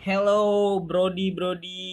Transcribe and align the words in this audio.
Hello 0.00 0.80
Brody 0.80 1.28
Brody 1.28 1.84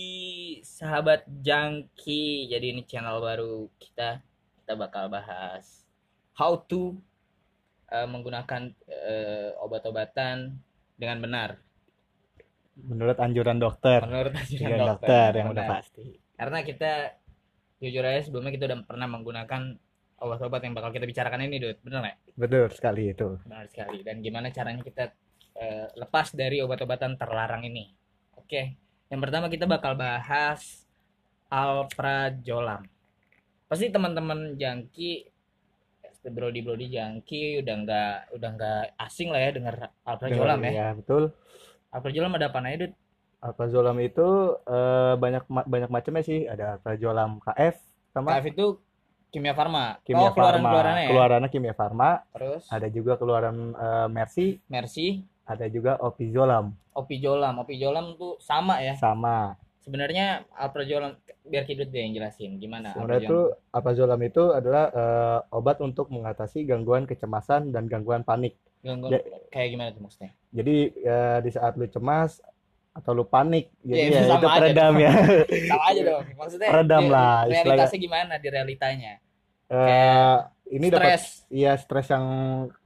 sahabat 0.63 1.27
jangki. 1.43 2.47
Jadi 2.47 2.71
ini 2.71 2.87
channel 2.87 3.19
baru 3.19 3.67
kita. 3.75 4.23
Kita 4.63 4.79
bakal 4.79 5.11
bahas 5.11 5.83
how 6.39 6.55
to 6.71 6.95
uh, 7.91 8.07
menggunakan 8.07 8.71
uh, 8.87 9.59
obat-obatan 9.59 10.55
dengan 10.95 11.19
benar. 11.19 11.59
Menurut 12.79 13.19
anjuran 13.19 13.59
dokter. 13.59 13.99
Menurut 14.07 14.31
anjuran 14.39 14.63
Anjuran 14.71 14.87
dokter. 14.87 15.07
dokter 15.11 15.29
yang 15.43 15.47
udah 15.51 15.65
Benar. 15.67 15.75
pasti. 15.83 16.05
Karena 16.39 16.59
kita 16.63 16.91
jujur 17.83 18.03
aja 18.07 18.21
sebelumnya 18.23 18.55
kita 18.55 18.65
udah 18.71 18.79
pernah 18.87 19.07
menggunakan 19.11 19.61
obat-obat 20.23 20.63
yang 20.63 20.73
bakal 20.79 20.95
kita 20.95 21.03
bicarakan 21.03 21.43
ini, 21.43 21.59
Dut. 21.59 21.83
Bener 21.83 21.99
nggak? 22.07 22.17
Betul 22.39 22.71
sekali 22.71 23.11
itu. 23.11 23.35
Benar 23.43 23.67
sekali. 23.67 23.99
Dan 23.99 24.23
gimana 24.23 24.47
caranya 24.55 24.79
kita 24.79 25.11
eh, 25.57 25.87
lepas 25.97 26.31
dari 26.37 26.61
obat-obatan 26.61 27.17
terlarang 27.17 27.65
ini? 27.65 27.89
Oke, 28.37 28.77
yang 29.09 29.19
pertama 29.19 29.49
kita 29.51 29.65
bakal 29.65 29.97
bahas 29.97 30.85
alprazolam. 31.51 32.85
Pasti 33.67 33.91
teman-teman 33.91 34.55
jangki, 34.55 35.27
brody 36.27 36.59
brody 36.59 36.87
jangki 36.91 37.63
udah 37.63 37.75
nggak 37.83 38.15
udah 38.35 38.49
nggak 38.55 38.83
asing 38.99 39.31
lah 39.31 39.41
ya 39.43 39.51
dengar 39.55 39.75
alprazolam 40.03 40.59
ya. 40.67 40.71
Iya, 40.71 40.87
betul. 40.95 41.23
Alprazolam 41.91 42.35
ada 42.35 42.47
apa 42.51 42.59
aja, 42.63 42.77
Dut? 42.83 42.93
Alprazolam 43.37 43.97
itu 44.03 44.27
eh, 44.67 45.13
banyak 45.15 45.43
banyak 45.47 45.89
macamnya 45.91 46.23
sih. 46.23 46.45
Ada 46.47 46.79
alprazolam 46.79 47.39
KF 47.43 47.75
sama 48.11 48.35
KF 48.35 48.47
itu 48.51 48.65
kimia 49.27 49.53
farma. 49.53 49.99
kimia 50.07 50.31
oh, 50.31 50.33
keluaran 50.33 50.63
farma. 50.63 50.69
keluarannya 50.71 51.03
ya. 51.03 51.09
Keluarannya 51.11 51.49
kimia 51.51 51.73
farma. 51.75 52.09
Terus 52.35 52.63
Ada 52.67 52.87
juga 52.91 53.13
keluaran 53.15 53.57
eh, 53.75 54.07
Mercy, 54.11 54.47
Mercy, 54.67 55.23
ada 55.47 55.65
juga 55.65 55.95
Opizolam 55.97 56.75
opizolam. 56.91 57.53
Opizolam 57.57 58.05
tuh 58.13 58.35
sama 58.37 58.77
ya. 58.79 58.93
sama. 58.93 59.55
Sebenarnya 59.79 60.25
alprazolam 60.51 61.15
biar 61.41 61.63
Kidut 61.63 61.87
deh 61.87 62.01
yang 62.01 62.11
jelasin 62.11 62.57
gimana 62.57 62.91
Sebenarnya 62.91 63.23
alprazolam. 63.23 63.31
tuh 63.31 63.45
alprazolam 63.71 64.19
itu 64.21 64.43
adalah 64.51 64.85
eh, 64.89 65.39
obat 65.49 65.77
untuk 65.79 66.09
mengatasi 66.09 66.65
gangguan 66.65 67.05
kecemasan 67.05 67.71
dan 67.71 67.85
gangguan 67.85 68.21
panik. 68.21 68.59
Gangguan 68.79 69.13
Ya. 69.13 69.19
kayak 69.47 69.69
gimana 69.71 69.89
tuh 69.89 70.03
maksudnya? 70.03 70.35
Jadi 70.51 70.75
eh, 70.91 71.37
di 71.39 71.49
saat 71.49 71.73
lu 71.73 71.87
cemas 71.87 72.43
atau 72.91 73.13
lu 73.13 73.23
panik, 73.23 73.69
Ya, 73.79 73.93
jadi 73.93 74.01
itu 74.03 74.11
ya, 74.11 74.23
sama 74.25 74.35
itu 74.35 74.47
aja 74.47 74.57
peredam 74.59 74.93
ya. 74.97 75.11
Sama 75.69 75.83
aja 75.85 76.01
dong. 76.03 76.23
Maksudnya 76.35 76.67
Peredam 76.67 76.99
di- 76.99 77.11
lah, 77.13 77.37
Realitasnya 77.45 77.99
gimana 78.01 78.33
di 78.35 78.47
realitanya? 78.49 79.13
Eh, 79.67 80.37
ini 80.69 80.85
dapat 80.89 81.05
Stres. 81.13 81.25
iya 81.49 81.71
stres 81.75 82.07
yang 82.09 82.25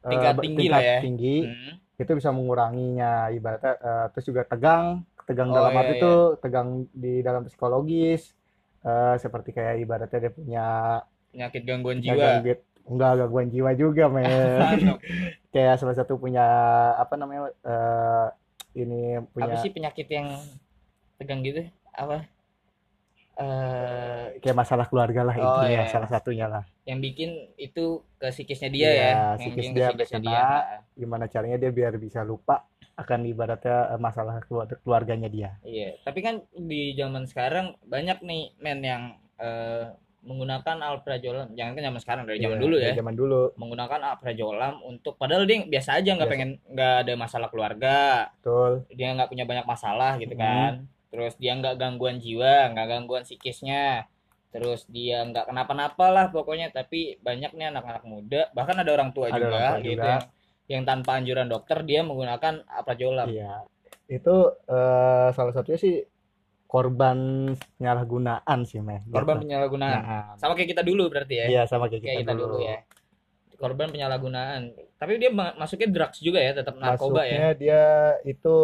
Tingkat 0.03 0.33
ber- 0.35 0.43
tinggi 0.43 0.59
tingkat 0.59 0.75
lah 0.75 0.81
ya. 0.83 0.97
tinggi 0.99 1.35
Hmm. 1.41 1.73
Itu 2.01 2.11
bisa 2.13 2.29
menguranginya 2.31 3.29
ibaratnya 3.29 3.73
eh, 3.77 4.05
terus 4.11 4.25
juga 4.25 4.41
tegang 4.43 4.85
tegang 5.23 5.49
Oh, 5.49 5.55
dalam 5.55 5.71
iya, 5.71 5.79
arti 5.79 5.93
iya. 5.93 5.99
itu 6.01 6.13
tegang 6.41 6.69
di 6.91 7.13
dalam 7.21 7.41
psikologis 7.45 8.33
eh, 8.81 9.15
seperti 9.17 9.49
kayak 9.51 9.75
ibaratnya 9.79 10.19
dia 10.19 10.33
punya 10.33 10.65
Penyakit 11.31 11.61
gangguan 11.63 11.97
jiwa. 12.01 12.11
gangguan 12.17 12.59
enggak 12.81 13.11
gangguan 13.21 13.47
jiwa 13.47 13.71
juga 13.77 14.03
men 14.09 14.27
kayak 15.53 15.79
salah 15.79 15.95
satu 15.95 16.17
punya 16.17 16.43
apa 16.97 17.13
namanya 17.15 17.53
eh, 17.63 18.27
ini 18.73 19.21
punya 19.31 19.53
Apa 19.53 19.61
sih 19.61 19.71
penyakit 19.71 20.07
yang 20.07 20.27
tegang 21.15 21.43
gitu? 21.43 21.61
Apa? 21.93 22.25
Eh 23.39 24.37
kayak 24.43 24.57
masalah 24.57 24.85
keluarga 24.91 25.21
lah 25.23 25.35
Oh, 25.39 25.43
intinya 25.63 25.81
iya. 25.83 25.89
salah 25.89 26.09
satunya 26.09 26.45
lah 26.51 26.63
yang 26.83 26.99
bikin 26.99 27.55
itu 27.55 28.03
ke 28.17 28.27
psikisnya 28.29 28.69
dia 28.69 28.89
Iya, 28.89 29.01
ya. 29.01 29.13
Psikis 29.37 29.67
dia 29.71 29.87
ke 29.87 30.03
psikisnya 30.03 30.19
dia. 30.19 30.45
gimana 30.91 31.25
caranya 31.29 31.57
dia 31.57 31.71
biar 31.71 31.95
bisa 31.95 32.21
lupa 32.21 32.67
akan 32.97 33.19
ibaratnya 33.23 33.95
eh, 33.95 33.99
masalah 34.01 34.43
keluarga 34.43 34.75
keluarganya 34.83 35.29
dia 35.31 35.49
Iya, 35.63 35.95
tapi 36.03 36.19
kan 36.19 36.43
di 36.51 36.91
zaman 36.93 37.23
sekarang 37.23 37.79
banyak 37.85 38.19
nih 38.19 38.43
men 38.59 38.79
yang 38.83 39.03
eh, 39.39 39.93
menggunakan 40.21 40.77
alprazolam. 40.85 41.49
Jangan 41.57 41.73
kan 41.73 41.83
zaman 41.89 42.01
sekarang 42.01 42.23
dari 42.29 42.37
zaman 42.37 42.61
Iya, 42.61 42.63
dulu 42.67 42.75
dari 42.77 42.85
ya. 42.85 42.93
zaman 43.01 43.15
dulu 43.17 43.41
Menggunakan 43.57 43.99
alprazolam 44.05 44.73
untuk 44.85 45.17
padahal 45.17 45.49
dia 45.49 45.65
biasa 45.65 45.97
aja 45.97 46.09
nggak 46.13 46.29
pengen 46.29 46.51
nggak 46.69 46.93
ada 47.07 47.13
masalah 47.17 47.47
keluarga, 47.49 48.29
betul 48.37 48.85
dia 48.93 49.17
nggak 49.17 49.29
punya 49.33 49.45
banyak 49.49 49.65
masalah 49.65 50.11
gitu 50.21 50.37
Hmm. 50.37 50.43
kan. 50.45 50.73
Terus 51.11 51.33
dia 51.37 51.51
nggak 51.59 51.75
gangguan 51.77 52.17
jiwa, 52.23 52.71
nggak 52.71 52.87
gangguan 52.87 53.23
psikisnya. 53.27 54.07
Terus 54.51 54.87
dia 54.87 55.23
nggak 55.27 55.51
kenapa-napa 55.51 56.05
lah 56.11 56.25
pokoknya. 56.31 56.71
Tapi 56.71 57.19
banyak 57.19 57.51
nih 57.55 57.67
anak-anak 57.71 58.03
muda, 58.07 58.41
bahkan 58.55 58.79
ada 58.79 58.91
orang 58.95 59.11
tua 59.11 59.27
Ada 59.29 59.37
juga, 59.37 59.51
orang 59.51 59.67
tua 59.67 59.79
gitu 59.83 59.91
juga. 59.91 60.07
yang 60.07 60.23
yang 60.71 60.83
tanpa 60.87 61.11
anjuran 61.19 61.47
dokter 61.51 61.77
dia 61.83 61.99
menggunakan 62.01 62.63
alprazolam. 62.65 63.27
Iya, 63.27 63.53
itu 64.07 64.35
eh, 64.71 65.27
salah 65.35 65.51
satunya 65.51 65.79
sih 65.79 65.95
korban 66.65 67.51
penyalahgunaan 67.75 68.59
sih, 68.63 68.79
meh. 68.79 69.03
Korban 69.11 69.43
Gitu. 69.43 69.51
penyalahgunaan. 69.51 69.99
Nah, 69.99 70.39
Sama 70.39 70.55
kayak 70.55 70.69
kita 70.71 70.83
dulu 70.87 71.11
berarti 71.11 71.35
ya. 71.35 71.45
Iya, 71.51 71.61
sama 71.67 71.91
kayak 71.91 72.01
kita, 72.01 72.07
kayak 72.07 72.21
kita 72.23 72.33
dulu 72.39 72.57
ya 72.63 72.77
korban 73.61 73.93
penyalahgunaan 73.93 74.73
tapi 74.97 75.21
dia 75.21 75.29
ma- 75.29 75.53
masuknya 75.53 75.85
drugs 75.93 76.17
juga 76.17 76.41
ya 76.41 76.57
tetap 76.57 76.73
narkoba 76.81 77.21
ya 77.29 77.37
Masuknya 77.37 77.49
dia 77.53 77.81
itu 78.25 78.57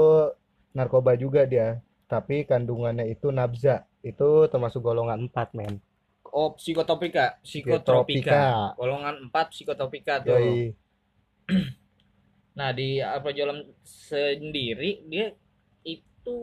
narkoba 0.74 1.12
juga 1.14 1.42
dia, 1.46 1.78
tapi 2.12 2.36
kandungannya 2.50 3.06
itu 3.14 3.28
nabza. 3.38 3.76
Itu 4.10 4.28
termasuk 4.52 4.82
golongan 4.88 5.20
4, 5.28 5.50
men. 5.58 5.74
oh 6.40 6.50
psikotropika 6.60 7.26
psikotropika 7.46 8.42
golongan 8.80 9.16
4 9.32 9.54
psikotropika 9.54 10.14
tuh 10.28 10.38
Yoi. 10.38 10.76
nah 12.58 12.70
di 12.74 12.98
alprazolam 13.14 13.60
sendiri 13.86 14.92
dia 15.12 15.28
itu 15.86 16.38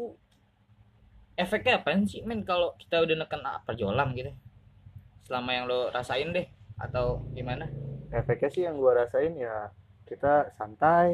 efeknya 1.43 1.75
apa 1.83 1.91
sih 2.11 2.23
men 2.29 2.41
kalau 2.51 2.69
kita 2.81 2.97
udah 3.05 3.17
neken 3.23 3.43
alprazolam 3.43 4.09
gitu 4.19 4.31
selama 5.27 5.51
yang 5.57 5.65
lo 5.71 5.81
rasain 5.97 6.31
deh 6.37 6.47
atau 6.79 7.07
gimana 7.37 7.67
Efeknya 8.15 8.49
sih 8.55 8.63
yang 8.67 8.77
gua 8.79 8.93
rasain 9.05 9.35
ya 9.35 9.57
kita 10.09 10.55
santai, 10.59 11.09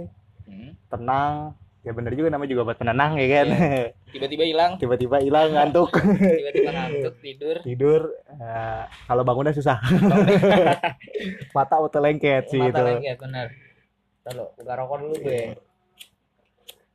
Hmm. 0.51 0.75
tenang. 0.91 1.55
Ya 1.81 1.97
bener 1.97 2.13
juga 2.13 2.29
namanya 2.29 2.51
juga 2.53 2.63
buat 2.69 2.79
penenang 2.79 3.17
ya 3.17 3.27
kan. 3.31 3.47
tiba-tiba 4.15 4.45
hilang. 4.45 4.71
Tiba-tiba 4.77 5.17
hilang 5.25 5.49
ngantuk. 5.57 5.91
tiba-tiba 6.41 6.71
ngantuk 6.77 7.15
tidur. 7.25 7.57
Tidur 7.65 8.01
eh, 8.29 8.83
kalau 9.09 9.23
bangunnya 9.25 9.57
susah. 9.57 9.81
Mata 11.57 11.75
auto 11.81 11.99
lengket 12.01 12.53
sih 12.53 12.61
mata 12.61 12.71
itu 12.71 12.83
lengket 12.85 13.17
bener. 13.17 13.47
Tahu, 14.21 14.45
buka 14.61 14.73
rokok 14.77 14.97
dulu 15.01 15.15
gue 15.25 15.57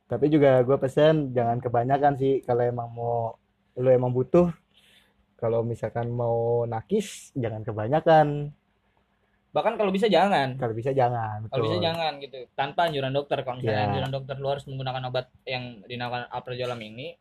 tapi 0.06 0.30
juga 0.30 0.62
gue 0.62 0.78
pesen 0.78 1.34
jangan 1.34 1.58
kebanyakan 1.58 2.14
sih 2.14 2.38
kalau 2.46 2.62
emang 2.62 2.88
mau 2.94 3.34
lu 3.76 3.90
emang 3.90 4.14
butuh 4.14 4.54
kalau 5.34 5.66
misalkan 5.66 6.14
mau 6.14 6.62
nakis 6.64 7.34
jangan 7.34 7.66
kebanyakan 7.66 8.54
bahkan 9.56 9.80
kalau 9.80 9.88
bisa 9.88 10.04
jangan. 10.12 10.60
Kalau 10.60 10.76
bisa 10.76 10.92
jangan 10.92 11.48
kalau 11.48 11.64
bisa 11.64 11.80
jangan 11.80 12.20
gitu. 12.20 12.44
Tanpa 12.52 12.92
anjuran 12.92 13.16
dokter. 13.16 13.40
Kalau 13.40 13.56
misalnya 13.56 13.80
Ya. 13.80 13.88
anjuran 13.88 14.12
dokter 14.12 14.36
lu 14.36 14.52
harus 14.52 14.68
menggunakan 14.68 15.08
obat 15.08 15.32
yang 15.48 15.80
dinamakan 15.88 16.28
alprazolam 16.28 16.76
ini 16.84 17.16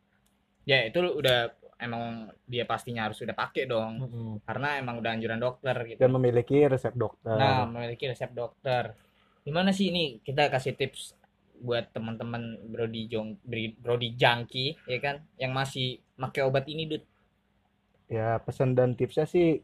ya 0.68 0.84
itu 0.84 1.00
udah 1.00 1.56
emang 1.80 2.28
dia 2.44 2.68
pastinya 2.68 3.08
harus 3.08 3.24
sudah 3.24 3.32
pakai 3.32 3.64
dong. 3.64 4.04
Mm-mm. 4.04 4.32
karena 4.44 4.76
emang 4.84 5.00
udah 5.00 5.12
anjuran 5.16 5.40
dokter 5.40 5.76
gitu. 5.88 6.00
Dan 6.04 6.12
memiliki 6.12 6.68
resep 6.68 6.92
dokter. 6.92 7.40
Nah 7.40 7.64
memiliki 7.64 8.12
resep 8.12 8.36
dokter. 8.36 8.92
Gimana 9.48 9.72
sih 9.72 9.88
ini? 9.96 10.20
Kita 10.20 10.52
kasih 10.52 10.76
tips 10.76 11.16
buat 11.56 11.88
teman-teman 11.96 12.60
brody 12.68 13.08
jong 13.08 13.40
brody 13.80 14.12
jangki 14.20 14.76
ya 14.92 15.00
kan? 15.00 15.24
Yang 15.40 15.52
masih 15.56 15.88
pakai 16.20 16.44
obat 16.44 16.68
ini 16.68 16.84
dud 16.84 17.04
ya 18.06 18.38
pesan 18.38 18.78
dan 18.78 18.94
tipsnya 18.94 19.26
sih 19.26 19.64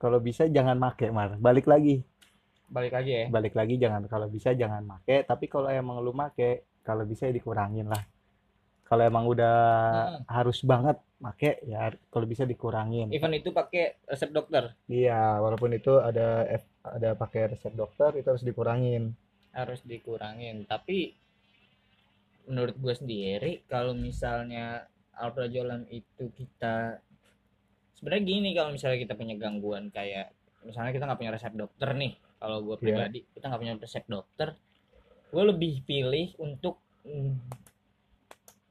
kalau 0.00 0.20
bisa 0.20 0.46
jangan 0.48 0.76
make 0.76 1.08
mar. 1.12 1.36
Balik 1.40 1.68
lagi 1.68 2.04
balik 2.70 2.94
aja 2.94 3.12
ya? 3.12 3.26
Balik 3.28 3.54
lagi 3.58 3.74
jangan 3.76 4.06
kalau 4.06 4.30
bisa 4.30 4.54
jangan 4.54 4.82
make 4.86 5.26
tapi 5.26 5.50
kalau 5.50 5.68
emang 5.68 5.98
lu 6.00 6.14
make 6.14 6.64
kalau 6.86 7.04
bisa 7.04 7.26
ya 7.28 7.34
dikurangin 7.34 7.90
lah. 7.90 8.00
Kalau 8.86 9.02
emang 9.06 9.26
udah 9.26 9.56
Hmm. 9.90 10.22
harus 10.26 10.58
banget 10.66 10.96
make 11.22 11.62
ya 11.66 11.90
kalau 12.10 12.26
bisa 12.26 12.46
dikurangin. 12.46 13.10
Even 13.10 13.34
itu 13.34 13.50
pakai 13.50 13.98
resep 14.06 14.30
dokter? 14.30 14.74
Iya 14.86 15.38
walaupun 15.42 15.74
itu 15.74 15.98
ada 15.98 16.46
F- 16.46 16.78
ada 16.86 17.14
pakai 17.14 17.54
resep 17.54 17.74
dokter 17.74 18.10
itu 18.18 18.26
harus 18.30 18.42
dikurangin. 18.46 19.14
Harus 19.50 19.82
dikurangin 19.82 20.66
tapi 20.66 21.14
menurut 22.50 22.74
gue 22.78 22.94
sendiri 22.96 23.52
kalau 23.70 23.94
misalnya 23.94 24.86
alprazolam 25.14 25.86
itu 25.92 26.32
kita 26.34 26.98
sebenarnya 27.94 28.24
gini 28.26 28.50
kalau 28.56 28.70
misalnya 28.74 28.98
kita 28.98 29.14
punya 29.14 29.36
gangguan 29.38 29.92
kayak 29.92 30.32
misalnya 30.66 30.90
kita 30.90 31.04
nggak 31.06 31.20
punya 31.20 31.32
resep 31.36 31.52
dokter 31.54 31.94
nih 31.94 32.12
kalau 32.40 32.64
gue 32.64 32.76
Iya. 32.76 32.82
pribadi 32.82 33.18
kita 33.30 33.44
nggak 33.46 33.60
punya 33.60 33.74
resep 33.76 34.04
dokter. 34.08 34.48
Gue 35.30 35.44
lebih 35.46 35.84
pilih 35.84 36.34
untuk 36.40 36.80
mm, 37.04 37.36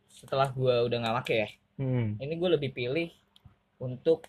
setelah 0.09 0.51
gue 0.51 0.75
udah 0.83 0.97
nggak 0.99 1.15
pakai 1.23 1.37
ya 1.37 1.49
hmm. 1.79 2.19
ini 2.19 2.33
gue 2.35 2.49
lebih 2.51 2.75
pilih 2.75 3.07
untuk 3.79 4.27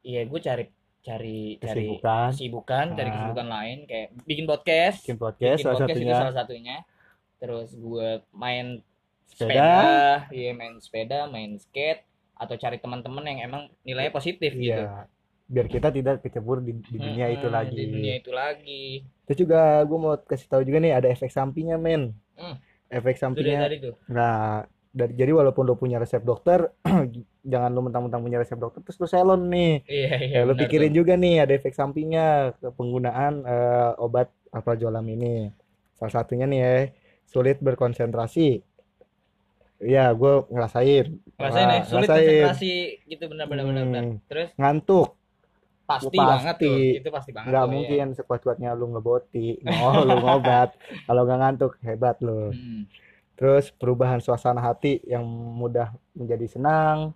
ya 0.00 0.22
gue 0.22 0.38
cari 0.38 0.64
cari 1.02 1.58
cari 1.58 1.90
kesibukan. 1.90 2.28
kesibukan 2.32 2.86
cari 2.94 3.08
Ah. 3.08 3.14
kesibukan 3.18 3.48
lain 3.50 3.78
kayak 3.84 4.08
bikin 4.24 4.46
podcast. 4.46 5.02
Bikin 5.04 5.18
podcast 5.18 5.58
bikin 5.58 5.66
salah 5.66 5.76
podcast 5.76 5.90
itu 5.90 6.00
satunya. 6.06 6.16
salah 6.22 6.36
satunya. 6.38 6.76
Terus 7.36 7.68
gue 7.74 8.08
main 8.32 8.66
sepeda, 9.26 9.74
iya 10.30 10.50
main 10.54 10.78
sepeda 10.78 11.26
main 11.26 11.58
skate 11.58 12.06
atau 12.38 12.54
cari 12.54 12.78
teman-teman 12.78 13.24
yang 13.26 13.38
emang 13.44 13.62
nilainya 13.82 14.14
positif 14.14 14.54
gitu. 14.54 14.78
iya 14.80 15.04
biar 15.44 15.66
kita 15.68 15.88
tidak 15.92 16.24
kecebur 16.24 16.64
di, 16.64 16.72
di 16.80 16.98
dunia 16.98 17.28
itu 17.28 17.46
Mm-mm, 17.46 17.56
lagi. 17.56 17.74
di 17.76 17.84
dunia 17.92 18.14
itu 18.20 18.30
lagi. 18.32 19.04
Terus 19.28 19.38
juga 19.44 19.60
gue 19.84 19.98
mau 20.00 20.14
kasih 20.20 20.48
tahu 20.48 20.62
juga 20.64 20.78
nih 20.80 20.92
ada 20.96 21.08
efek 21.12 21.30
sampingnya 21.32 21.76
men. 21.80 22.12
Hmm. 22.34 22.56
efek 22.90 23.16
itu 23.30 23.40
dari 23.42 23.76
sampingnya 23.76 23.78
tuh. 23.82 23.94
Nah 24.10 24.64
dari 24.94 25.12
jadi 25.18 25.32
walaupun 25.34 25.66
lo 25.66 25.74
punya 25.74 25.98
resep 25.98 26.22
dokter 26.22 26.70
jangan 27.52 27.70
lo 27.74 27.80
mentang-mentang 27.82 28.22
punya 28.22 28.38
resep 28.38 28.58
dokter 28.58 28.80
terus 28.86 28.98
lo 29.02 29.06
salon 29.10 29.50
nih. 29.50 29.82
Iya 29.90 30.10
iya 30.28 30.40
ya 30.42 30.46
lo 30.48 30.54
benar 30.54 30.60
pikirin 30.62 30.92
tuh. 30.92 30.96
juga 30.98 31.12
nih 31.18 31.34
ada 31.44 31.52
efek 31.58 31.74
sampingnya 31.74 32.54
ke 32.60 32.68
penggunaan 32.78 33.32
eh, 33.44 33.92
obat 34.04 34.28
alprazolam 34.54 35.04
ini. 35.10 35.50
Salah 35.98 36.12
satunya 36.22 36.46
nih 36.46 36.58
ya 36.62 36.72
sulit 37.26 37.58
berkonsentrasi. 37.62 38.62
Ya 39.82 40.04
gue 40.14 40.32
ngerasain. 40.52 41.06
Ngerasain 41.38 41.68
ya 41.74 41.80
sulit 41.90 42.08
ngerasain. 42.08 42.24
konsentrasi 42.24 42.72
gitu 43.10 43.24
benar 43.30 43.46
benar 43.50 43.64
benar. 43.68 44.04
Hmm. 44.06 44.16
terus? 44.30 44.50
Ngantuk 44.58 45.08
pasti, 45.84 46.16
Pasti. 46.16 46.18
banget 46.18 46.56
tuh 46.56 46.78
itu 47.00 47.08
pasti 47.12 47.30
banget 47.36 47.48
nggak 47.52 47.66
iya. 47.68 47.72
mungkin 47.72 48.06
sekuat-kuatnya 48.16 48.70
lu 48.72 48.86
ngeboti 48.96 49.60
oh 49.68 50.00
lu 50.00 50.16
ngobat 50.16 50.72
kalau 51.06 51.28
nggak 51.28 51.38
ngantuk 51.40 51.72
hebat 51.84 52.16
lu 52.24 52.50
Hmm. 52.50 52.88
terus 53.36 53.68
perubahan 53.68 54.22
suasana 54.22 54.62
hati 54.62 55.02
yang 55.04 55.26
mudah 55.28 55.92
menjadi 56.16 56.46
senang 56.48 57.12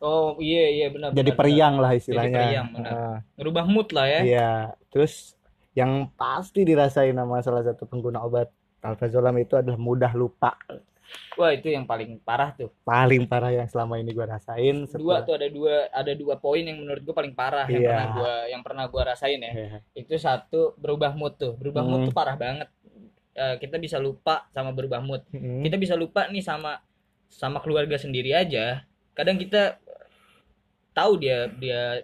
oh 0.00 0.38
iya 0.40 0.64
iya 0.70 0.86
benar 0.88 1.12
jadi 1.12 1.30
benar, 1.34 1.38
periang 1.38 1.74
lah 1.76 1.92
istilahnya 1.92 2.38
periang, 2.40 2.66
benar. 2.72 2.88
Ah, 2.88 2.96
benar. 2.96 3.16
ngerubah 3.36 3.64
mood 3.68 3.88
lah 3.92 4.06
ya 4.08 4.20
iya 4.24 4.50
terus 4.88 5.36
yang 5.76 6.08
pasti 6.16 6.64
dirasain 6.64 7.14
sama 7.14 7.38
salah 7.44 7.62
satu 7.62 7.84
pengguna 7.84 8.24
obat 8.24 8.48
alprazolam 8.80 9.36
itu 9.36 9.58
adalah 9.58 9.76
mudah 9.76 10.12
lupa 10.14 10.54
wah 11.34 11.50
itu 11.50 11.68
yang 11.68 11.84
paling 11.84 12.20
parah 12.20 12.52
tuh 12.52 12.68
paling 12.82 13.24
parah 13.24 13.48
yang 13.50 13.64
selama 13.64 13.96
ini 13.96 14.10
gua 14.10 14.28
rasain 14.30 14.76
dua 14.78 14.88
setelah 14.88 15.18
tuh 15.22 15.34
ada 15.34 15.48
dua 15.48 15.74
ada 15.88 16.12
dua 16.12 16.34
poin 16.36 16.60
yang 16.60 16.76
menurut 16.76 17.00
gua 17.00 17.14
paling 17.14 17.32
parah 17.32 17.64
yang 17.66 17.78
Iya. 17.78 17.88
pernah 17.88 18.06
gua 18.12 18.32
yang 18.46 18.62
pernah 18.62 18.84
gua 18.86 19.02
rasain 19.08 19.38
ya 19.38 19.50
Iya. 19.50 19.78
itu 19.94 20.14
satu 20.16 20.74
berubah 20.74 21.12
mood 21.12 21.34
tuh 21.34 21.54
berubah 21.54 21.82
mood 21.82 22.00
Hmm. 22.00 22.08
tuh 22.08 22.14
parah 22.14 22.36
banget 22.36 22.68
Eh, 23.32 23.54
kita 23.56 23.78
bisa 23.78 23.96
lupa 23.96 24.50
sama 24.50 24.74
berubah 24.74 24.98
mood 24.98 25.22
Mm. 25.30 25.62
kita 25.62 25.78
bisa 25.78 25.94
lupa 25.94 26.26
nih 26.26 26.42
sama 26.42 26.82
sama 27.28 27.58
keluarga 27.58 27.94
sendiri 27.94 28.34
aja 28.34 28.82
kadang 29.12 29.38
kita 29.38 29.78
tahu 30.92 31.12
dia 31.16 31.46
dia 31.52 32.02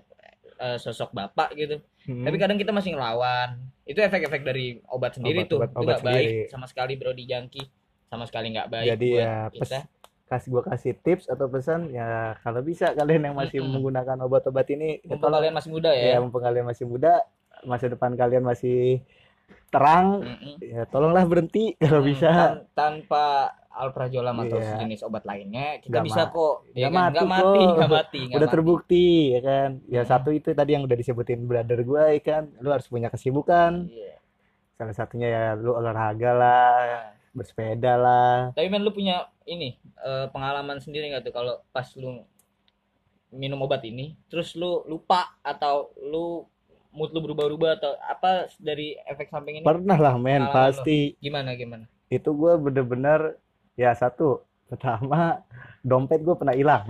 eh, 0.54 0.78
sosok 0.78 1.10
bapak 1.10 1.50
gitu 1.54 1.82
Mm. 2.04 2.22
tapi 2.22 2.36
kadang 2.36 2.54
kita 2.54 2.68
masih 2.68 2.92
ngelawan 2.92 3.56
itu 3.82 3.96
efek-efek 3.96 4.44
dari 4.44 4.78
obat 4.86 5.16
sendiri 5.16 5.42
Obat- 5.42 5.48
tuh 5.48 5.58
obat- 5.58 5.72
itu 5.72 5.80
obat 5.80 5.98
baik 5.98 6.14
sendiri. 6.22 6.46
sama 6.46 6.66
sekali 6.68 6.92
bro 6.94 7.10
di 7.10 7.24
jangki 7.24 7.62
sama 8.14 8.24
sekali 8.24 8.46
nggak 8.50 8.68
baik 8.68 8.86
jadi 8.88 9.10
buat 9.10 9.20
ya 9.20 9.34
pes, 9.50 9.58
kita 9.60 9.78
kasih 10.24 10.48
gua 10.48 10.62
kasih 10.64 10.92
tips 10.96 11.24
atau 11.26 11.46
pesan 11.46 11.80
ya 11.90 12.08
kalau 12.40 12.60
bisa 12.60 12.90
kalian 12.90 13.22
yang 13.24 13.36
masih 13.36 13.58
Mm-mm. 13.58 13.74
menggunakan 13.74 14.16
obat-obat 14.20 14.66
ini 14.68 14.98
ya 14.98 15.10
mumpung 15.10 15.20
tolong 15.20 15.38
kalian 15.38 15.54
masih 15.54 15.70
muda 15.70 15.90
ya 15.92 16.04
ya 16.06 16.16
mumpung 16.18 16.42
kalian 16.42 16.64
masih 16.64 16.84
muda 16.84 17.12
masa 17.62 17.84
depan 17.86 18.10
kalian 18.12 18.42
masih 18.42 19.04
terang 19.68 20.22
Mm-mm. 20.22 20.54
ya 20.60 20.82
tolonglah 20.86 21.24
berhenti 21.24 21.74
kalau 21.82 22.00
Hmm, 22.00 22.08
bisa 22.08 22.30
tan- 22.30 22.62
tanpa 22.72 23.24
alprazolam 23.68 24.38
atau 24.40 24.56
Iya. 24.56 24.70
sejenis 24.72 25.02
obat 25.02 25.22
lainnya 25.24 25.76
kita 25.78 25.90
Nggak 25.92 26.06
bisa 26.06 26.22
kok 26.28 26.54
ya 26.72 26.86
nggak 26.86 26.88
kan? 26.88 26.94
mati 26.96 27.18
kok. 27.18 27.28
mati 27.28 27.62
nggak 27.66 27.90
mati 27.90 28.18
nggak 28.24 28.32
udah 28.32 28.46
mati. 28.46 28.54
terbukti 28.54 29.06
ya 29.28 29.40
kan 29.42 29.68
ya 29.84 30.00
Hmm. 30.00 30.08
satu 30.08 30.28
itu 30.30 30.48
tadi 30.50 30.70
yang 30.72 30.82
udah 30.82 30.94
disebutin 30.94 31.40
brother 31.42 31.80
gue 31.80 32.04
ya 32.08 32.20
kan 32.22 32.42
lu 32.56 32.70
harus 32.70 32.86
punya 32.86 33.06
kesibukan 33.08 33.72
Iya. 33.84 34.14
salah 34.74 34.94
satunya 34.96 35.28
ya 35.28 35.44
lu 35.54 35.70
olahraga 35.70 36.30
lah 36.32 37.13
bersepeda 37.34 37.98
lah. 37.98 38.36
Tapi 38.54 38.70
men 38.70 38.86
lu 38.86 38.94
punya 38.94 39.28
ini 39.44 39.76
eh, 40.00 40.26
pengalaman 40.30 40.78
sendiri 40.80 41.10
nggak 41.10 41.28
tuh 41.28 41.34
kalau 41.34 41.54
pas 41.74 41.84
lu 41.98 42.22
minum 43.34 43.60
obat 43.66 43.82
ini? 43.84 44.14
Terus 44.30 44.54
lu 44.54 44.86
lupa 44.86 45.34
atau 45.42 45.90
lu 45.98 46.46
mood 46.94 47.10
lu 47.10 47.20
berubah-ubah 47.20 47.82
atau 47.82 47.92
apa 48.06 48.46
dari 48.62 48.94
efek 49.10 49.28
samping 49.28 49.60
ini? 49.60 49.66
Pernah 49.66 49.98
lah 49.98 50.14
men 50.14 50.46
pasti. 50.48 51.18
Gimana 51.18 51.58
gimana? 51.58 51.90
Itu 52.06 52.32
gue 52.38 52.54
bener-bener 52.56 53.36
ya 53.74 53.90
satu 53.90 54.46
pertama 54.74 55.38
dompet 55.84 56.20
gue 56.24 56.34
pernah 56.34 56.56
hilang. 56.56 56.82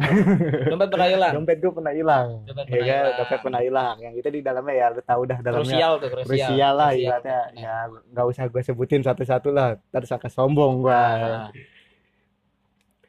Dompet 0.70 0.88
pernah 0.88 1.08
hilang? 1.10 1.32
Dompet 1.34 1.58
gue 1.58 1.72
pernah 1.75 1.92
hilang. 1.92 2.26
Dompet 2.46 2.64
ya 2.64 2.70
pernah 2.70 2.86
kan? 2.86 2.94
hilang. 2.96 3.14
dompet 3.19 3.40
pernah 3.42 3.60
hilang. 3.60 3.94
Yang 4.00 4.14
itu 4.22 4.28
di 4.31 4.40
dalamnya 4.40 4.75
ya 4.75 4.86
lu 4.94 5.02
tahu 5.02 5.22
dah 5.26 5.38
dalamnya. 5.42 5.66
Krusial 5.66 5.92
tuh 5.98 6.08
krusial. 6.14 6.26
Krusial 6.31 6.72
lah 6.78 6.90
Krusial. 6.90 7.04
ibaratnya. 7.04 7.40
Nah. 7.52 7.60
ya 7.60 7.75
nggak 7.90 8.26
usah 8.31 8.44
gue 8.48 8.62
sebutin 8.62 9.02
satu-satu 9.02 9.48
lah. 9.50 9.69
Sangka 10.06 10.31
sombong 10.31 10.81
gua. 10.86 10.94
Nah. 10.94 11.48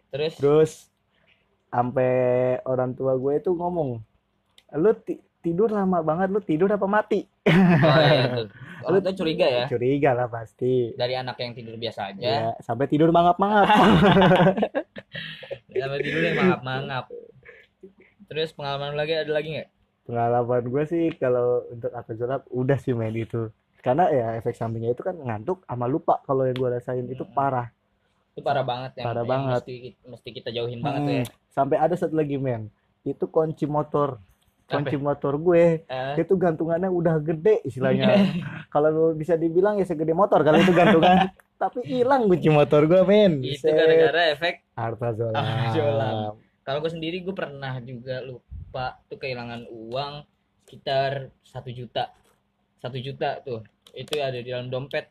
terus? 0.09 0.33
Terus 0.41 0.71
sampai 1.69 2.11
orang 2.65 2.95
tua 2.95 3.13
gue 3.19 3.33
itu 3.35 3.51
ngomong 3.51 3.99
lu 4.75 4.91
ti- 5.05 5.21
tidur 5.43 5.69
lama 5.69 6.01
banget 6.01 6.33
lu 6.33 6.41
tidur 6.41 6.71
apa 6.71 6.87
mati? 6.89 7.27
Oh, 7.45 7.99
iya. 8.01 8.49
Orang 8.85 9.01
tua 9.01 9.13
curiga 9.13 9.47
ya. 9.47 9.65
Curiga 9.65 10.11
lah 10.11 10.27
pasti. 10.27 10.93
Dari 10.93 11.13
anak 11.13 11.35
yang 11.37 11.51
tidur 11.51 11.75
biasa 11.75 12.01
aja. 12.09 12.21
Ya 12.21 12.41
sampai 12.59 12.85
tidur 12.85 13.09
mangap-mangap. 13.09 13.65
Sampai 15.71 15.99
tidurnya 16.01 16.33
mangap-mangap. 16.33 17.05
Terus 18.25 18.49
pengalaman 18.51 18.95
lu 18.95 18.97
lagi 18.97 19.13
ada 19.13 19.27
lagi 19.27 19.49
nggak? 19.53 19.69
Pengalaman 20.05 20.63
gue 20.63 20.83
sih 20.85 21.05
kalau 21.15 21.65
untuk 21.67 21.91
alprazolam 21.91 22.41
udah 22.47 22.77
sih 22.77 22.93
main 22.93 23.11
itu. 23.11 23.51
Karena 23.79 24.09
ya 24.09 24.33
efek 24.35 24.55
sampingnya 24.55 24.91
itu 24.91 25.03
kan 25.03 25.13
ngantuk 25.13 25.61
sama 25.63 25.85
lupa 25.85 26.17
kalau 26.23 26.43
yang 26.43 26.55
gue 26.55 26.69
rasain. 26.71 27.05
Itu 27.05 27.21
Hmm. 27.23 27.35
parah. 27.35 27.67
Itu 28.31 28.41
parah 28.41 28.63
banget 28.63 28.91
yang, 28.97 29.05
Parah 29.05 29.21
yang 29.21 29.29
banget. 29.29 29.61
mesti 29.61 29.75
mesti 30.03 30.29
kita 30.31 30.49
jauhin 30.51 30.79
banget 30.79 30.99
tuh 30.99 31.11
Hmm, 31.11 31.21
ya. 31.21 31.25
Sampai 31.49 31.77
ada 31.77 31.95
satu 31.95 32.15
lagi 32.15 32.35
men 32.35 32.67
itu 33.03 33.25
kunci 33.25 33.63
motor. 33.63 34.17
Apa? 34.17 34.34
Kunci 34.65 34.97
motor 34.97 35.37
gue. 35.37 35.85
Eh, 35.85 36.13
itu 36.17 36.33
gantungannya 36.35 36.89
udah 36.89 37.21
gede 37.21 37.61
istilahnya. 37.63 38.09
Kalau 38.73 39.13
bisa 39.13 39.37
dibilang 39.37 39.77
ya 39.77 39.85
segede 39.85 40.11
motor 40.11 40.41
kalau 40.41 40.57
itu 40.57 40.73
gantungan. 40.73 41.29
Tapi 41.61 41.79
hilang 41.87 42.27
kunci 42.27 42.49
motor 42.51 42.83
gue 42.83 43.01
men. 43.07 43.39
Itu 43.39 43.71
gara-gara 43.71 44.35
efek 44.35 44.67
Alprazolam 44.75 45.39
Alprazolam. 45.39 46.35
kalau 46.65 46.81
gue 46.81 46.91
sendiri 46.91 47.21
gue 47.21 47.31
pernah 47.31 47.77
juga 47.79 48.19
lupa 48.19 48.99
tuh 49.05 49.15
kehilangan 49.15 49.69
uang 49.69 50.13
sekitar 50.65 51.29
satu 51.45 51.69
juta. 51.71 52.11
Satu 52.81 52.97
juta 52.99 53.39
tuh. 53.39 53.63
Itu 53.93 54.19
ada 54.19 54.35
di 54.35 54.49
dalam 54.51 54.67
dompet. 54.67 55.07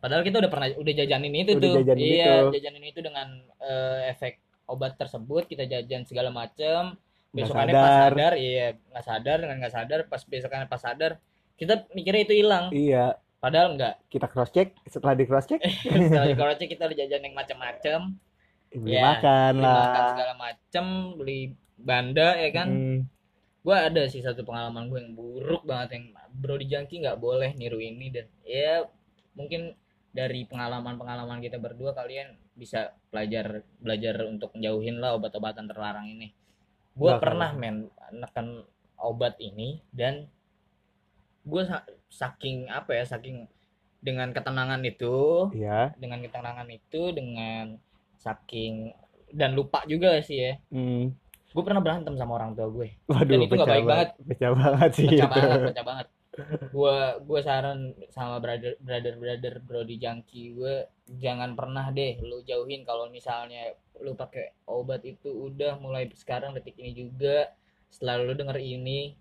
Padahal 0.00 0.26
kita 0.26 0.42
udah 0.42 0.50
pernah 0.50 0.66
udah 0.74 0.92
jajanin 0.96 1.34
itu 1.36 1.52
Udah 1.54 1.62
tuh. 1.62 1.74
jajanin 1.84 2.02
iya 2.02 2.32
itu. 2.42 2.48
jajanin 2.58 2.84
itu 2.88 3.00
dengan 3.04 3.28
eh, 3.62 4.10
efek 4.10 4.40
obat 4.66 4.98
tersebut. 4.98 5.46
Kita 5.46 5.62
jajan 5.62 6.08
segala 6.08 6.32
macem 6.34 6.98
besokannya 7.28 7.74
pas 7.76 7.94
sadar. 8.08 8.32
iya 8.40 8.66
nggak 8.74 9.04
sadar 9.04 9.36
dengan 9.44 9.56
nggak 9.60 9.74
sadar 9.74 10.00
pas 10.08 10.22
besokannya 10.24 10.68
pas 10.68 10.80
sadar 10.80 11.12
kita 11.58 11.90
mikirnya 11.92 12.22
itu 12.24 12.34
hilang. 12.38 12.70
Iya. 12.70 13.18
Padahal 13.38 13.78
enggak 13.78 13.94
kita 14.10 14.26
cross 14.26 14.50
check 14.50 14.74
setelah 14.86 15.14
di 15.14 15.24
cross 15.26 15.46
check 15.46 15.62
setelah 16.10 16.26
di 16.26 16.34
Karachi 16.34 16.66
kita 16.66 16.90
udah 16.90 16.96
jajan 16.98 17.22
yang 17.22 17.36
macam-macam 17.38 18.00
beli 18.74 18.94
Iya, 18.98 19.02
makan 19.14 19.52
beli 19.54 19.62
lah. 19.62 19.78
makan 19.78 20.04
segala 20.10 20.34
macem 20.34 20.86
beli 21.14 21.40
banda 21.78 22.28
ya 22.34 22.50
kan? 22.50 22.68
Hmm, 22.68 22.98
gue 23.62 23.76
ada 23.76 24.02
sih 24.10 24.24
satu 24.26 24.42
pengalaman 24.42 24.90
gue 24.90 24.98
yang 24.98 25.14
buruk 25.14 25.62
banget 25.62 25.98
yang 26.00 26.04
bro 26.34 26.58
di 26.58 26.66
jangki 26.66 26.98
nggak 26.98 27.18
boleh 27.22 27.54
niru 27.54 27.78
ini 27.78 28.10
dan 28.10 28.26
ya 28.42 28.82
mungkin 29.38 29.74
dari 30.10 30.42
pengalaman-pengalaman 30.48 31.38
kita 31.38 31.62
berdua 31.62 31.94
kalian 31.94 32.34
bisa 32.58 32.90
belajar 33.12 33.62
belajar 33.78 34.18
untuk 34.26 34.50
menjauhin 34.56 34.98
lah 34.98 35.14
obat-obatan 35.14 35.70
terlarang 35.70 36.10
ini 36.10 36.34
gue 36.98 37.12
pernah 37.22 37.54
men 37.54 37.86
neken 38.10 38.66
obat 38.98 39.38
ini 39.38 39.78
dan 39.94 40.26
gue 41.46 41.62
saking 42.10 42.66
apa 42.68 42.98
ya 42.98 43.04
saking 43.06 43.46
dengan 44.02 44.30
ketenangan 44.34 44.82
itu 44.82 45.48
iya. 45.54 45.94
dengan 45.94 46.22
ketenangan 46.22 46.68
itu 46.70 47.14
dengan 47.14 47.78
saking 48.18 48.90
dan 49.30 49.54
lupa 49.54 49.84
juga 49.86 50.18
sih 50.24 50.38
ya. 50.38 50.52
Hmm, 50.72 51.14
gue 51.54 51.62
pernah 51.62 51.82
berantem 51.82 52.14
sama 52.18 52.38
orang 52.38 52.54
tua 52.54 52.66
gue. 52.70 52.98
Waduh 53.06 53.26
Dan 53.26 53.40
itu 53.46 53.54
nggak 53.54 53.68
baik 53.68 53.86
banget. 53.86 54.08
pecah 54.26 54.52
banget 54.54 54.90
sih 54.94 55.06
pecah 55.06 55.28
itu. 55.28 55.34
banget 55.34 55.58
pecah 55.70 55.86
banget 55.86 56.06
gua 56.70 57.18
gua 57.22 57.40
saran 57.42 57.94
sama 58.14 58.38
brother 58.38 58.78
brother 58.78 59.14
brother 59.18 59.54
bro 59.58 59.82
di 59.82 59.98
jangki 59.98 60.54
gue 60.54 60.86
jangan 61.18 61.58
pernah 61.58 61.90
deh 61.90 62.20
lu 62.22 62.44
jauhin 62.46 62.86
kalau 62.86 63.10
misalnya 63.10 63.74
lu 63.98 64.14
pakai 64.14 64.54
obat 64.70 65.02
itu 65.02 65.26
udah 65.28 65.78
mulai 65.82 66.06
sekarang 66.14 66.54
detik 66.54 66.78
ini 66.78 66.94
juga. 66.94 67.50
Setelah 67.88 68.20
lu 68.22 68.32
denger 68.36 68.60
ini 68.60 69.16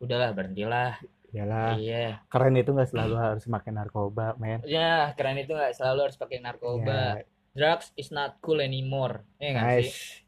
udahlah 0.00 0.30
berhentilah. 0.32 0.96
Yalah, 1.34 1.74
iya. 1.76 2.22
Keren 2.30 2.54
itu 2.54 2.70
nggak 2.70 2.94
selalu 2.94 3.14
harus 3.18 3.44
makan 3.50 3.74
narkoba 3.74 4.38
men. 4.38 4.62
Ya 4.64 5.10
keren 5.18 5.36
itu 5.36 5.50
nggak 5.50 5.74
selalu 5.74 6.08
harus 6.08 6.16
pakai 6.16 6.38
narkoba. 6.38 7.20
Ya, 7.20 7.26
drugs 7.52 7.90
is 7.98 8.14
not 8.14 8.38
cool 8.38 8.62
anymore. 8.62 9.26
Ya 9.42 9.52
nggak 9.52 9.66
sih? 9.82 9.90
Nice 9.90 10.24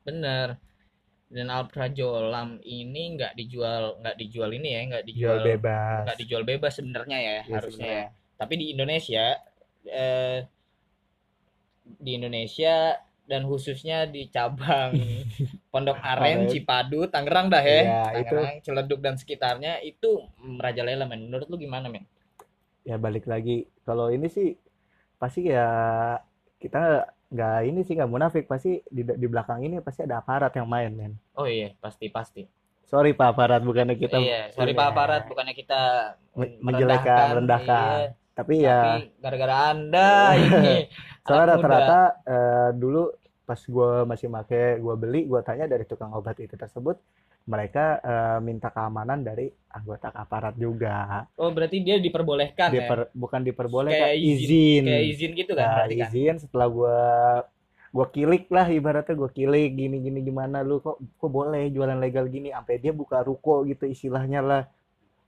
bener 0.00 0.56
dan 1.30 1.46
alprazolam 1.46 2.58
ini 2.66 3.14
nggak 3.14 3.38
dijual 3.38 4.02
nggak 4.02 4.16
dijual 4.18 4.50
ini 4.50 4.68
ya 4.74 4.80
nggak 4.90 5.04
jual 5.06 5.14
dijual 5.14 5.38
bebas 5.46 6.02
nggak 6.02 6.18
dijual 6.18 6.42
bebas 6.42 6.72
sebenarnya 6.74 7.18
ya 7.18 7.30
Iya, 7.30 7.54
harusnya 7.54 7.86
ya. 7.86 8.06
Tapi 8.40 8.54
di 8.58 8.66
Indonesia 8.74 9.24
eh 9.86 10.38
di 11.86 12.10
Indonesia 12.18 12.98
dan 13.30 13.46
khususnya 13.46 14.10
di 14.10 14.26
cabang 14.26 14.90
Pondok 15.70 16.02
Aren. 16.02 16.50
Cipadu, 16.50 17.06
Tangerang 17.06 17.46
dah 17.46 17.62
ya. 17.62 18.10
Itu. 18.18 18.34
Tangerang, 18.34 18.58
Ciledug 18.66 19.00
dan 19.00 19.14
sekitarnya 19.14 19.78
itu 19.86 20.26
merajalela 20.42 21.06
men. 21.06 21.30
Menurut 21.30 21.46
lu 21.46 21.54
gimana 21.62 21.86
men? 21.86 22.10
ya 22.80 22.96
balik 22.96 23.28
lagi 23.28 23.68
kalau 23.84 24.08
ini 24.08 24.26
sih 24.26 24.56
pasti 25.20 25.52
ya 25.52 26.16
kita 26.56 27.04
nggak 27.30 27.58
ini 27.70 27.80
sih 27.86 27.94
nggak 27.94 28.10
munafik 28.10 28.44
pasti 28.50 28.82
di, 28.90 29.02
di 29.06 29.26
belakang 29.30 29.62
ini 29.62 29.78
pasti 29.78 30.02
ada 30.02 30.18
aparat 30.18 30.50
yang 30.58 30.66
main 30.66 30.90
men 30.90 31.12
Oh 31.38 31.46
iya, 31.46 31.72
pasti 31.78 32.10
pasti. 32.10 32.42
sorry 32.90 33.14
pak 33.14 33.38
aparat 33.38 33.62
bukannya 33.62 33.94
kita 33.94 34.18
iya, 34.18 34.40
sorry. 34.50 34.74
Pak 34.74 34.86
Aparat, 34.90 35.22
bukannya 35.30 35.54
kita 35.54 35.80
Me- 36.34 36.58
menjelekkan, 36.58 37.24
merendahkan. 37.38 37.96
Iya, 38.10 38.34
tapi 38.34 38.54
ya 38.66 38.78
tapi 38.82 39.02
gara-gara 39.22 39.56
Anda 39.70 40.10
ini 40.38 40.74
soalnya 41.26 41.46
rata-rata 41.54 42.00
eh, 42.26 42.68
dulu 42.74 43.02
pas 43.46 43.60
gue 43.62 43.90
masih 44.06 44.26
make 44.30 44.62
gue 44.78 44.94
beli 44.98 45.20
gue 45.26 45.40
tanya 45.42 45.66
dari 45.66 45.82
tukang 45.86 46.10
obat 46.14 46.38
itu 46.38 46.54
tersebut 46.54 46.96
mereka 47.48 47.98
eh, 48.00 48.38
minta 48.44 48.68
keamanan 48.68 49.24
dari 49.24 49.48
anggota 49.70 50.10
aparat 50.12 50.54
juga. 50.58 51.24
Oh, 51.38 51.50
berarti 51.54 51.80
dia 51.80 51.96
diperbolehkan 51.96 52.68
ya. 52.70 52.84
Diper- 52.84 53.10
bukan 53.14 53.40
diperbolehkan 53.46 54.06
Kayak 54.12 54.18
izin- 54.18 54.44
izin. 54.44 54.82
Kayak 54.86 55.04
izin 55.14 55.30
gitu 55.34 55.52
kan 55.56 55.64
Nah, 55.64 55.74
berarti 55.80 55.94
kan. 55.96 56.08
izin 56.10 56.34
setelah 56.42 56.68
gua 56.68 56.98
gua 57.90 58.06
kilik 58.06 58.46
lah 58.54 58.66
ibaratnya 58.70 59.14
gua 59.18 59.30
kilik 59.30 59.70
gini 59.74 59.96
gini 59.98 60.20
gimana 60.22 60.62
lu 60.62 60.78
kok 60.78 60.98
kok 60.98 61.30
boleh 61.30 61.70
jualan 61.70 61.98
legal 61.98 62.26
gini? 62.26 62.50
Sampai 62.50 62.78
dia 62.78 62.92
buka 62.94 63.22
ruko 63.22 63.62
gitu 63.64 63.86
istilahnya 63.86 64.40
lah. 64.42 64.62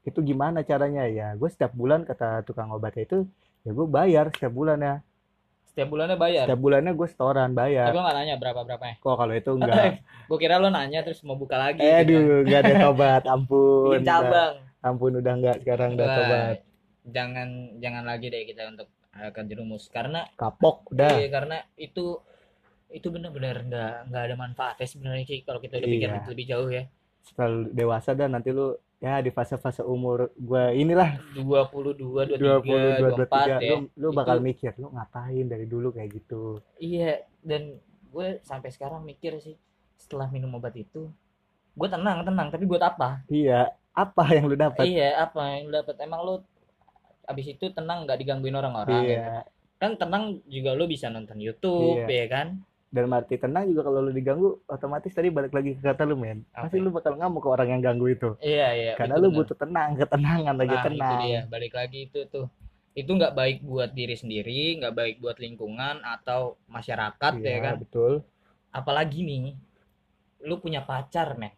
Itu 0.02 0.18
gimana 0.20 0.66
caranya? 0.66 1.06
Ya 1.06 1.30
gue 1.38 1.46
setiap 1.46 1.70
bulan 1.74 2.02
kata 2.02 2.42
tukang 2.42 2.70
obatnya 2.74 3.06
itu 3.06 3.18
ya 3.62 3.70
gue 3.70 3.86
bayar 3.86 4.34
setiap 4.34 4.50
bulan 4.50 4.78
ya 4.82 4.94
Setiap 5.72 5.88
bulannya 5.88 6.16
bayar. 6.16 6.44
setiap 6.44 6.60
bulannya 6.60 6.92
gue 6.92 7.08
setoran 7.08 7.48
Tapi 7.48 7.58
bayar 7.58 7.90
lo 7.90 8.00
nggak 8.00 8.16
nanya 8.16 8.34
berapa 8.36 8.60
berapanya. 8.60 8.96
kok 8.98 9.14
kalau 9.14 9.32
itu 9.32 9.50
enggak 9.52 9.84
Gue 10.28 10.38
kira 10.38 10.56
lo 10.56 10.68
nanya 10.68 11.00
terus 11.00 11.20
mau 11.22 11.34
buka 11.34 11.56
lagi. 11.56 11.80
eh 11.80 12.00
gitu 12.00 12.12
aduh 12.14 12.40
enggak 12.42 12.60
ada 12.62 12.74
tobat 12.82 13.22
ampun 13.26 13.88
Bikin 13.90 14.04
cabang. 14.04 14.54
Udah- 14.54 14.84
ampun 14.84 15.12
udah 15.16 15.32
enggak 15.32 15.56
sekarang 15.58 15.90
udah 15.94 16.08
tobat 16.10 16.56
Jangan 17.04 17.48
jangan 17.78 18.04
lagi 18.04 18.26
deh 18.28 18.44
kita 18.44 18.62
untuk 18.68 18.86
uh, 19.12 19.28
ke 19.28 19.40
jerumus 19.44 19.88
karena 19.88 20.22
kapok 20.32 20.86
udah 20.88 21.10
iya, 21.14 21.28
karena 21.28 21.56
itu 21.74 22.20
itu 22.88 23.08
benar-benar 23.08 23.64
nggak 23.64 23.94
nggak 24.06 24.22
ada 24.22 24.36
manfaatnya 24.36 24.84
sebenarnya 24.84 25.24
sih 25.24 25.40
kalau 25.40 25.58
kita 25.58 25.76
udah 25.76 25.88
pikir 25.88 26.08
Iya. 26.08 26.22
lebih 26.26 26.46
jauh 26.46 26.68
ya. 26.68 26.84
setelah 27.22 27.64
dewasa 27.66 28.12
dan 28.12 28.30
nanti 28.30 28.50
lu 28.50 28.76
ya 29.02 29.18
di 29.18 29.28
fase-fase 29.28 29.82
umur 29.82 30.30
gue 30.32 30.64
inilah 30.72 31.18
22, 31.34 32.38
23, 32.38 32.38
22 32.38 33.18
24 33.18 33.26
23 33.26 33.50
ya. 33.58 33.58
lu 33.68 33.76
lu 33.92 34.08
bakal 34.14 34.38
Itu- 34.38 34.46
mikir 34.46 34.70
lu 34.78 34.88
ngapain 34.88 35.44
dari 35.44 35.66
dulu 35.66 35.90
kayak 35.90 36.10
gitu 36.14 36.62
Iya, 36.78 37.12
dan 37.42 37.82
gue 38.08 38.26
sampai 38.40 38.70
sekarang 38.70 39.02
mikir 39.02 39.36
sih 39.36 39.58
setelah 39.98 40.30
minum 40.30 40.54
obat 40.54 40.72
itu 40.74 41.10
gue 41.72 41.88
tenang 41.88 42.22
tenang 42.22 42.48
tapi 42.48 42.62
buat 42.62 42.78
apa? 42.80 43.26
iya 43.26 43.74
apa 43.90 44.22
yang 44.30 44.46
lu 44.46 44.54
dapat 44.54 44.86
Iya, 44.86 45.18
apa 45.20 45.42
yang 45.50 45.66
lu 45.66 45.72
dapat? 45.74 45.94
Emang 45.98 46.22
lu 46.22 46.34
abis 47.24 47.46
itu 47.50 47.68
tenang 47.68 48.06
nggak 48.06 48.18
digangguin 48.18 48.54
orang-orang? 48.54 49.02
ya? 49.02 49.02
iya 49.04 49.26
Kan 49.76 49.98
tenang 49.98 50.38
juga 50.46 50.72
lu 50.72 50.86
bisa 50.86 51.10
nonton 51.10 51.36
YouTube, 51.36 52.06
Iya. 52.06 52.22
ya 52.22 52.26
kan? 52.30 52.46
Dan 52.92 53.08
arti 53.08 53.40
tenang 53.40 53.64
juga 53.66 53.88
kalau 53.88 54.04
lu 54.04 54.12
diganggu 54.12 54.60
otomatis 54.68 55.08
tadi 55.10 55.32
balik 55.32 55.50
lagi 55.50 55.72
ke 55.72 55.80
kata 55.80 56.04
lu 56.04 56.12
men 56.14 56.44
pasti 56.52 56.76
ya? 56.76 56.84
lu 56.84 56.92
bakal 56.92 57.16
ngamuk 57.16 57.40
ke 57.40 57.48
orang 57.48 57.68
yang 57.72 57.80
ganggu 57.80 58.06
itu 58.06 58.30
Iya, 58.38 58.68
iya. 58.76 58.92
karena 58.94 59.16
lu 59.16 59.32
bener. 59.32 59.38
butuh 59.48 59.56
tenang 59.56 59.90
ketenangan 59.96 60.54
lagi 60.54 60.76
Nah, 60.76 60.84
tenang 60.84 61.00
itu 61.00 61.24
dia. 61.24 61.40
Balik 61.48 61.72
lagi 61.72 61.98
itu 62.06 62.20
tuh. 62.28 62.46
Itu 62.92 63.10
nggak 63.16 63.32
baik 63.32 63.58
buat 63.64 63.90
diri 63.90 64.12
sendiri, 64.12 64.76
nggak 64.76 64.92
baik 64.92 65.14
buat 65.18 65.40
lingkungan 65.40 66.04
atau 66.04 66.60
masyarakat, 66.68 67.32
ya 67.40 67.48
iya 67.48 67.58
kan? 67.58 67.74
betul 67.80 68.20
Apalagi 68.68 69.24
nih, 69.24 69.56
lu 70.44 70.60
punya 70.60 70.84
pacar, 70.84 71.32
men. 71.34 71.56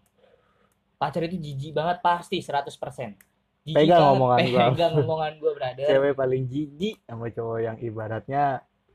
Pacar 0.95 1.27
itu 1.27 1.35
jijik 1.35 1.75
banget 1.75 1.99
pasti 1.99 2.39
100%. 2.39 3.19
Jijik 3.65 3.75
Pegang 3.75 3.99
banget, 3.99 4.15
omongan 4.15 4.39
gua. 4.47 4.63
Pegang 4.71 4.93
omongan 5.03 5.33
gua, 5.39 5.53
brother. 5.53 5.87
cewek 5.89 6.13
paling 6.15 6.43
jijik 6.47 6.97
sama 7.03 7.27
cowok 7.29 7.59
yang 7.61 7.77
ibaratnya 7.79 8.45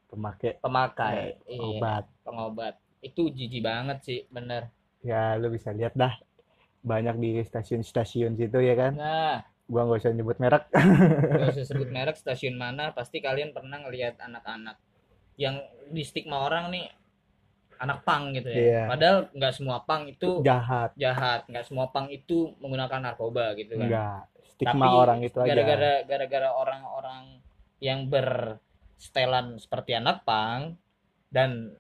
pemakai. 0.10 0.58
Pemakai 0.60 1.38
iya, 1.46 1.62
obat 1.62 2.06
pengobat. 2.25 2.75
Itu 3.00 3.32
jijik 3.32 3.63
banget 3.63 3.98
sih, 4.04 4.20
bener. 4.30 4.68
ya 5.00 5.39
lu 5.39 5.48
bisa 5.48 5.72
lihat 5.72 5.96
dah. 5.96 6.12
Banyak 6.84 7.16
di 7.20 7.39
stasiun-stasiun 7.39 8.36
situ 8.36 8.60
ya 8.60 8.75
kan? 8.75 8.94
Nah, 9.00 9.39
gua 9.70 9.88
nggak 9.88 10.00
usah 10.04 10.12
nyebut 10.12 10.38
merek. 10.44 10.68
Gak 10.74 11.56
usah 11.56 11.66
sebut 11.72 11.89
merek 11.92 12.20
stasiun 12.20 12.60
mana, 12.60 12.92
pasti 12.92 13.24
kalian 13.24 13.56
pernah 13.56 13.80
ngelihat 13.80 14.20
anak-anak 14.20 14.75
yang 15.39 15.56
di 15.88 16.04
stigma 16.04 16.44
orang 16.44 16.68
nih 16.74 16.92
anak 17.80 18.04
pang 18.04 18.36
gitu 18.36 18.51
ya. 18.51 18.60
Iya. 18.60 18.84
Padahal 18.92 19.18
nggak 19.32 19.54
semua 19.56 19.78
pang 19.88 20.04
itu 20.12 20.44
jahat. 20.44 20.92
jahat, 21.00 21.48
nggak 21.48 21.63
semua 21.63 21.88
pang 21.88 22.12
itu 22.12 22.51
menggunakan 22.60 23.00
narkoba 23.00 23.56
gitu 23.56 23.80
kan. 23.80 23.88
enggak 23.88 24.22
stigma 24.44 24.86
Tapi 24.92 24.98
orang 25.00 25.20
itu 25.24 25.38
aja. 25.39 25.48
gara-gara 25.48 25.94
gara-gara 26.04 26.50
orang-orang 26.51 27.39
yang 27.80 28.12
berstelan 29.00 29.56
seperti 29.56 29.96
anak 29.96 30.22
pang 30.22 30.75
dan 31.32 31.72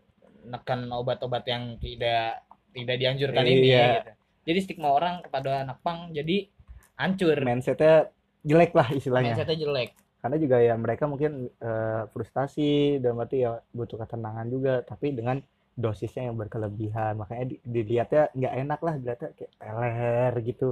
neken 0.41 0.87
obat-obat 0.89 1.43
yang 1.43 1.75
tidak 1.77 2.47
tidak 2.71 2.95
dianjurkan 2.95 3.43
ini 3.43 3.67
Iya. 3.67 3.87
gitu. 3.99 4.11
Jadi 4.47 4.59
stigma 4.63 4.89
orang 4.89 5.19
kepada 5.19 5.61
anak 5.61 5.83
pang 5.83 6.09
jadi 6.09 6.47
hancur. 6.95 7.35
mindsetnya 7.37 8.07
jelek 8.41 8.71
lah 8.71 8.87
istilahnya 8.89 9.35
Mindsetnya 9.35 9.59
jelek. 9.59 9.89
karena 10.19 10.35
juga 10.35 10.57
ya 10.59 10.75
mereka 10.75 11.03
mungkin 11.05 11.31
eh, 11.53 12.01
frustasi 12.09 12.71
dan 12.97 13.15
berarti 13.15 13.37
ya 13.41 13.59
butuh 13.69 13.99
ketenangan 13.99 14.47
juga 14.47 14.79
tapi 14.81 15.11
dengan 15.11 15.43
dosisnya 15.75 16.27
yang 16.27 16.35
berkelebihan 16.35 17.15
makanya 17.15 17.45
di- 17.45 17.61
dilihatnya 17.63 18.31
nggak 18.31 18.53
enak 18.57 18.79
lah 18.79 18.93
dilihatnya 18.95 19.29
kayak 19.33 19.51
teler 19.55 20.33
gitu 20.41 20.67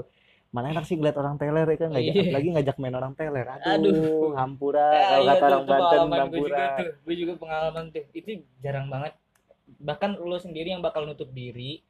mana 0.47 0.71
enak 0.71 0.87
sih 0.87 0.95
ngeliat 0.95 1.17
orang 1.19 1.35
teler 1.35 1.67
ya 1.67 1.77
kan 1.77 1.89
ngajak 1.91 2.13
Iya. 2.15 2.23
apalagi 2.23 2.49
ngajak 2.55 2.75
main 2.79 2.95
orang 2.95 3.13
teler 3.13 3.45
aduh, 3.45 3.67
Aduh. 3.67 4.31
hampura 4.33 4.87
Eh, 4.89 5.03
kalau 5.03 5.21
iya 5.21 5.27
kata 5.29 5.37
tuh, 5.37 5.47
orang 5.47 5.63
Banten 5.67 5.77
pengalaman 5.77 6.07
gue 6.07 6.21
hampura 6.23 6.47
juga 6.47 6.65
tuh. 6.79 6.87
Gue 7.03 7.15
juga 7.15 7.33
pengalaman 7.35 7.83
tuh. 7.91 8.03
Itu 8.11 8.29
jarang 8.59 8.87
banget. 8.87 9.13
Bahkan 9.77 10.09
lo 10.17 10.37
sendiri 10.37 10.67
yang 10.71 10.79
bakal 10.79 11.03
nutup 11.03 11.29
diri 11.29 11.83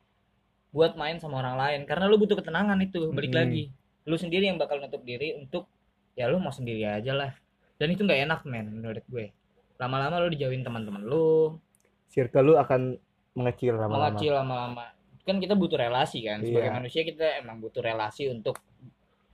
buat 0.74 0.94
main 0.94 1.18
sama 1.18 1.40
orang 1.40 1.56
lain 1.56 1.80
karena 1.86 2.06
lo 2.06 2.18
butuh 2.18 2.36
ketenangan 2.36 2.78
itu. 2.82 3.14
Balik 3.14 3.32
Mm-mm. 3.32 3.42
lagi. 3.46 3.64
Lo 4.04 4.16
sendiri 4.18 4.50
yang 4.50 4.58
bakal 4.58 4.82
nutup 4.82 5.02
diri 5.02 5.38
untuk 5.38 5.70
ya 6.18 6.26
lo 6.26 6.42
mau 6.42 6.50
sendiri 6.50 6.82
aja 6.84 7.14
lah. 7.14 7.32
Dan 7.78 7.94
itu 7.94 8.02
nggak 8.02 8.26
enak 8.26 8.40
men 8.44 8.74
menurut 8.74 9.06
gue. 9.06 9.30
Lama-lama 9.78 10.18
lo 10.18 10.34
dijauhin 10.34 10.66
teman-teman 10.66 11.06
lo, 11.06 11.62
circle 12.10 12.42
lu 12.42 12.54
akan 12.58 12.98
mengecil 13.38 13.78
lama-lama 13.78 14.18
mengecil 14.18 14.34
lama-lama. 14.34 14.86
Kan 15.28 15.38
kita 15.38 15.54
butuh 15.54 15.76
relasi 15.78 16.24
kan. 16.24 16.40
Sebagai 16.40 16.72
Iya. 16.72 16.74
manusia 16.74 17.02
kita 17.04 17.38
emang 17.38 17.60
butuh 17.60 17.84
relasi 17.84 18.28
untuk 18.28 18.56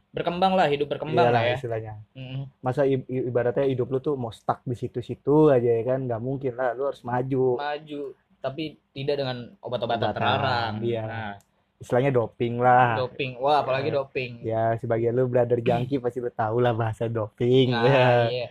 berkembang 0.09 0.53
lah, 0.53 0.65
hidup 0.65 0.85
berkembang 0.87 1.25
Iyalah 1.25 1.33
lah 1.35 1.43
ya. 1.43 1.55
istilahnya 1.55 1.93
Mm-mm. 2.13 2.45
masa 2.59 2.85
i- 2.85 3.01
ibaratnya 3.01 3.65
hidup 3.65 3.87
lu 3.87 3.97
tuh 3.99 4.13
mau 4.13 4.29
stuck 4.29 4.61
di 4.61 4.73
situ-situ 4.73 5.49
aja 5.49 5.65
ya 5.65 5.81
kan 5.83 6.05
nggak 6.05 6.21
mungkin 6.21 6.53
lah 6.53 6.73
lu 6.73 6.85
harus 6.85 7.01
maju 7.01 7.57
Maju 7.57 8.01
tapi 8.37 8.63
tidak 8.91 9.15
dengan 9.17 9.37
obat-obatan 9.57 10.03
Obatan, 10.03 10.13
terlarang. 10.13 10.73
iya. 10.81 11.01
Nah, 11.03 11.33
istilahnya 11.75 12.11
doping 12.11 12.55
lah 12.57 12.93
doping 12.95 13.31
wah 13.37 13.59
apalagi 13.59 13.89
Ya. 13.89 13.95
doping 13.95 14.31
ya 14.39 14.63
sebagai 14.77 15.09
lu 15.09 15.25
brother 15.25 15.59
junkie 15.59 15.97
pasti 15.97 16.21
lu 16.21 16.29
tahu 16.29 16.61
lah 16.61 16.71
bahasa 16.71 17.09
doping 17.09 17.67
nah 17.67 17.83
ya 17.83 18.07
iya 18.31 18.47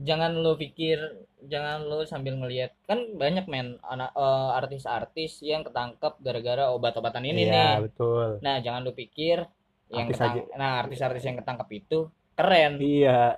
jangan 0.00 0.32
lo 0.34 0.56
pikir 0.56 0.96
jangan 1.42 1.82
lo 1.82 2.02
sambil 2.02 2.34
ngelihat 2.34 2.72
kan 2.82 3.12
banyak 3.14 3.44
men 3.44 3.76
anak 3.82 4.10
eh, 4.10 4.50
artis-artis 4.54 5.40
yang 5.40 5.60
ketangkep 5.60 6.16
gara-gara 6.18 6.68
obat-obatan 6.68 7.22
ini 7.22 7.44
Iya, 7.44 7.52
nih. 7.52 7.72
betul. 7.84 8.26
Nah 8.38 8.56
jangan 8.58 8.80
lo 8.80 8.92
pikir 8.92 9.44
yang 9.88 10.06
Artis 10.06 10.16
ketang- 10.16 10.48
nah 10.54 10.80
artis-artis 10.80 11.22
yang 11.22 11.36
ketangkep 11.36 11.68
itu 11.74 11.98
keren. 12.32 12.72
Iya. 12.76 13.36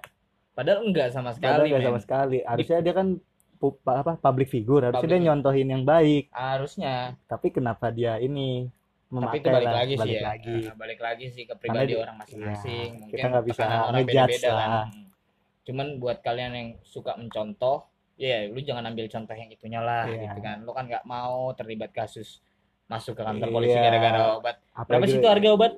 Padahal 0.53 0.85
enggak 0.85 1.09
sama 1.11 1.31
padahal 1.31 1.37
sekali 1.59 1.67
nggak 1.67 1.81
men. 1.81 1.89
sama 1.89 2.01
sekali. 2.01 2.39
Harusnya 2.43 2.79
dia 2.79 2.93
kan 2.93 3.09
pu- 3.57 3.79
pa- 3.79 3.99
apa 3.99 4.13
public 4.17 4.49
figure. 4.49 4.83
Harusnya 4.85 5.01
Public. 5.01 5.15
dia 5.15 5.25
nyontohin 5.25 5.69
yang 5.69 5.83
baik. 5.83 6.25
Harusnya. 6.31 7.17
Tapi 7.25 7.47
kenapa 7.51 7.89
dia 7.89 8.17
ini 8.17 8.69
tapi 9.11 9.11
itu 9.11 9.19
memakai 9.41 9.41
balik 9.47 9.67
lah 9.67 9.75
lagi 9.75 9.91
sih 9.91 9.99
balik 9.99 10.15
ya. 10.15 10.23
lagi. 10.23 10.57
Nah, 10.63 10.77
balik 10.77 11.01
lagi 11.01 11.27
sih 11.29 11.43
ke 11.45 11.55
pribadi 11.55 11.87
di- 11.87 11.99
orang 11.99 12.17
masing-masing. 12.17 12.89
iya, 12.89 12.99
mungkin 12.99 13.13
kita 13.13 13.27
nggak 13.29 13.45
bisa 13.45 13.63
ngejudge 13.65 14.07
beda-beda 14.07 14.49
kan. 14.49 14.57
lah. 14.71 14.87
Hmm. 14.87 15.02
Cuman 15.63 15.97
buat 15.97 16.19
kalian 16.21 16.53
yang 16.53 16.69
suka 16.83 17.15
mencontoh 17.15 17.87
ya 18.15 18.47
lu 18.47 18.59
jangan 18.59 18.87
ambil 18.87 19.07
contoh 19.07 19.33
yang 19.33 19.49
itunya 19.49 19.79
lah 19.79 20.05
Iya. 20.05 20.29
gitu 20.29 20.41
kan 20.41 20.57
lu 20.61 20.71
kan 20.71 20.85
nggak 20.85 21.05
mau 21.05 21.51
terlibat 21.53 21.91
kasus 21.91 22.43
masuk 22.85 23.15
ke 23.15 23.23
kantor 23.23 23.49
polisi 23.51 23.73
Iya. 23.73 23.85
gara-gara 23.85 24.21
obat 24.35 24.57
berapa 24.59 24.77
apalagi 24.77 25.09
sih 25.09 25.19
itu 25.19 25.29
harga 25.29 25.49
obat 25.51 25.73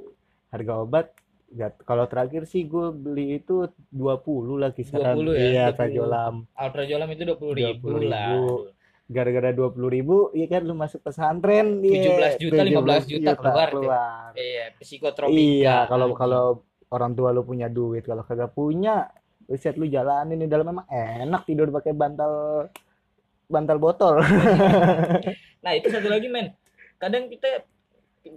harga 0.50 0.73
obat 0.79 1.07
nggak- 1.47 1.81
kalau 1.85 2.05
terakhir 2.05 2.43
sih 2.45 2.64
gue 2.64 2.91
beli 2.91 3.38
itu 3.38 3.69
20 3.88 4.57
lah 4.57 4.71
kisaran 4.71 5.14
20 5.14 5.31
ya, 5.31 5.45
iya 5.45 5.64
20. 5.69 5.79
Prajolam 5.79 6.35
Alprazolam 6.53 7.09
itu 7.09 7.23
dua 7.25 7.37
puluh 7.37 7.55
ribu 7.55 7.87
20.000. 7.95 8.09
lah 8.09 8.29
gara-gara 9.07 9.50
20 9.53 9.71
ribu 9.91 10.17
iya 10.33 10.47
kan 10.49 10.64
lu 10.64 10.75
masuk 10.75 11.00
pesantren 11.00 11.79
17 11.79 11.93
iya, 11.93 12.35
juta, 12.35 12.62
15 12.64 13.05
juta 13.07 13.31
keluar 13.37 13.69
tuh. 13.69 13.85
keluar. 13.85 14.29
iya 14.35 14.64
psikotropika 14.75 15.37
iya 15.37 15.76
kalau 15.87 16.09
kalau 16.14 16.45
orang 16.88 17.12
tua 17.12 17.31
lu 17.31 17.45
punya 17.45 17.69
duit 17.69 18.03
kalau 18.03 18.25
kagak 18.25 18.50
punya 18.50 19.07
riset 19.49 19.77
lu 19.77 19.87
jalanin 19.89 20.41
di 20.41 20.49
dalam 20.49 20.69
memang 20.71 20.87
enak 20.89 21.45
tidur 21.45 21.69
pakai 21.71 21.93
bantal 21.93 22.33
bantal 23.49 23.79
botol. 23.79 24.15
Nah 25.65 25.73
itu 25.73 25.89
satu 25.89 26.13
lagi 26.13 26.29
men. 26.29 26.53
Kadang 27.01 27.33
kita 27.33 27.65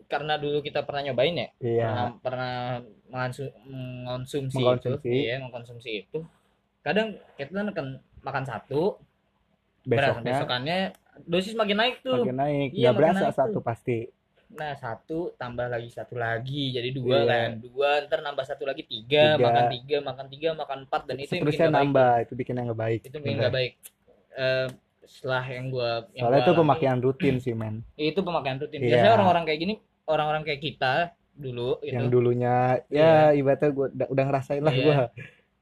karena 0.08 0.40
dulu 0.40 0.60
kita 0.64 0.84
pernah 0.84 1.00
nyobain 1.12 1.32
ya 1.32 1.48
iya. 1.64 1.88
pernah 1.88 2.08
pernah 2.20 2.56
mengonsu- 3.08 3.56
mengonsumsi, 3.64 4.60
Mengkonsumsi. 4.60 5.08
itu 5.08 5.24
iya 5.28 5.36
mengkonsumsi 5.40 5.90
itu. 6.08 6.20
Kadang 6.84 7.20
kita 7.40 7.52
akan 7.52 8.00
makan 8.24 8.44
satu 8.48 9.00
besoknya. 9.88 10.24
besokannya 10.24 10.80
dosis 11.24 11.56
makin 11.56 11.78
naik 11.80 12.04
tuh. 12.04 12.20
Makin 12.20 12.36
naik. 12.36 12.70
Iya, 12.76 12.92
nggak 12.92 12.92
makin 12.92 13.00
berasa 13.00 13.20
naik 13.20 13.32
tuh. 13.32 13.40
satu 13.40 13.60
pasti 13.64 13.98
nah 14.48 14.72
satu 14.74 15.36
tambah 15.36 15.68
lagi 15.68 15.92
satu 15.92 16.16
lagi 16.16 16.72
jadi 16.72 16.90
dua 16.96 17.18
Iya. 17.20 17.28
kan. 17.28 17.50
Dua 17.60 17.90
ntar 18.08 18.20
nambah 18.24 18.46
satu 18.48 18.64
lagi 18.64 18.88
tiga, 18.88 19.36
Tiga. 19.36 19.44
makan 19.44 19.66
tiga 19.70 19.98
makan 20.00 20.26
tiga 20.28 20.50
makan 20.56 20.78
empat 20.88 21.02
dan 21.04 21.16
itu 21.20 21.32
seterusnya 21.36 21.68
nggak 21.68 21.76
baik. 21.76 21.84
nambah 21.84 22.12
itu 22.24 22.34
bikin 22.34 22.54
yang 22.56 22.66
nggak 22.72 22.82
baik. 22.82 23.00
Itu 23.04 23.18
bikin 23.20 23.36
nggak 23.38 23.54
baik. 23.54 23.72
Eh, 24.38 24.68
setelah 25.04 25.44
yang 25.44 25.66
gua 25.68 25.92
yang 26.12 26.24
soalnya 26.24 26.40
gua 26.40 26.48
itu 26.48 26.52
pemakaian 26.56 27.00
rutin 27.00 27.36
sih 27.40 27.54
men. 27.54 27.76
Itu 27.96 28.20
pemakaian 28.24 28.58
rutin. 28.58 28.80
Iya. 28.80 28.88
biasanya 28.88 29.14
orang-orang 29.20 29.44
kayak 29.44 29.60
gini 29.60 29.74
orang-orang 30.08 30.42
kayak 30.48 30.62
kita 30.64 30.94
dulu 31.38 31.78
gitu. 31.86 31.94
yang 31.94 32.08
dulunya 32.10 32.56
ya 32.90 33.30
ibaratnya 33.32 33.70
gua 33.70 33.88
udah, 33.92 34.26
ngerasain 34.26 34.64
lah 34.64 34.72
Iya. 34.72 34.84
gua. 34.84 34.96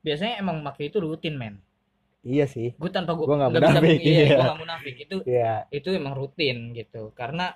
Biasanya 0.02 0.34
emang 0.38 0.62
pakai 0.62 0.94
itu 0.94 1.02
rutin 1.02 1.36
men. 1.36 1.58
Iya 2.22 2.46
sih. 2.46 2.74
Gue 2.82 2.90
tanpa 2.90 3.14
gue 3.14 3.22
Gua 3.22 3.38
nggak 3.38 3.54
munafik, 3.54 4.02
iya, 4.02 4.14
iya. 4.26 4.30
gue 4.34 4.46
nggak 4.50 4.62
munafik. 4.62 4.96
Itu 4.98 5.16
Iya. 5.30 5.70
itu 5.70 5.90
emang 5.94 6.18
rutin 6.18 6.74
gitu. 6.74 7.14
Karena 7.14 7.54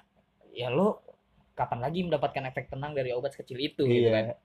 ya 0.54 0.70
lo 0.70 1.02
kapan 1.60 1.80
lagi 1.82 2.00
mendapatkan 2.02 2.44
efek 2.48 2.72
tenang 2.72 2.96
dari 2.96 3.12
obat 3.12 3.36
sekecil 3.36 3.60
itu 3.60 3.84
gitu 3.84 4.08
kan? 4.08 4.32
Iya 4.32 4.36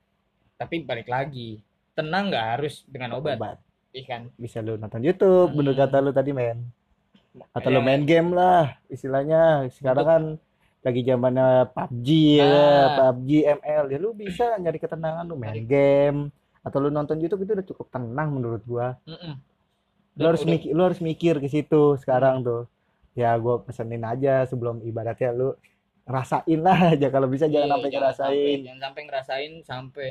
tapi 0.55 0.83
balik 0.83 1.07
lagi 1.07 1.59
tenang 1.93 2.31
nggak 2.31 2.47
harus 2.53 2.83
dengan 2.85 3.19
obat. 3.19 3.39
Iya 3.91 4.03
kan? 4.05 4.23
Bisa 4.35 4.59
lu 4.59 4.75
nonton 4.75 4.99
YouTube 5.01 5.51
Hmm. 5.51 5.57
bener 5.57 5.75
kata 5.77 5.97
lu 5.99 6.11
tadi 6.11 6.31
men. 6.31 6.67
Atau 7.51 7.69
lu 7.69 7.79
Kayak- 7.79 7.87
main 7.89 8.03
game 8.03 8.31
lah 8.31 8.79
istilahnya. 8.87 9.67
Sekarang 9.71 10.05
kan 10.05 10.23
lagi 10.81 11.01
zamannya 11.03 11.49
PUBG 11.71 12.09
ya 12.37 12.47
Ah. 12.47 12.87
PUBG 13.09 13.31
ML 13.53 13.85
ya 13.89 13.99
lu 13.99 14.11
bisa 14.13 14.55
nyari 14.57 14.77
ketenangan 14.77 15.25
lu 15.25 15.35
main 15.35 15.59
game. 15.61 16.31
Atau 16.61 16.79
lu 16.79 16.89
nonton 16.89 17.19
YouTube 17.19 17.43
itu 17.43 17.53
udah 17.53 17.67
cukup 17.67 17.87
tenang 17.89 18.29
menurut 18.31 18.63
gua. 18.65 18.99
Mm-mm. 19.05 19.35
lu 20.15 20.25
harus 20.25 20.43
Udah- 20.43 20.55
mikir 20.55 20.71
lu 20.71 20.83
harus 20.85 21.01
mikir 21.01 21.35
ke 21.37 21.49
situ 21.49 21.83
sekarang 21.99 22.41
tuh. 22.41 22.71
Ya 23.13 23.35
gua 23.35 23.59
pesenin 23.59 24.03
aja 24.03 24.43
sebelum 24.45 24.79
ibaratnya 24.81 25.31
lu 25.31 25.59
rasain 26.07 26.61
lah 26.61 26.79
aja 26.93 27.09
kalau 27.09 27.27
bisa 27.27 27.45
Iya, 27.45 27.55
jangan 27.59 27.71
sampai 27.75 27.91
ngerasain. 27.91 28.59
jangan 28.61 28.81
sampai 28.83 29.03
ngerasain 29.03 29.53
sampai 29.63 30.09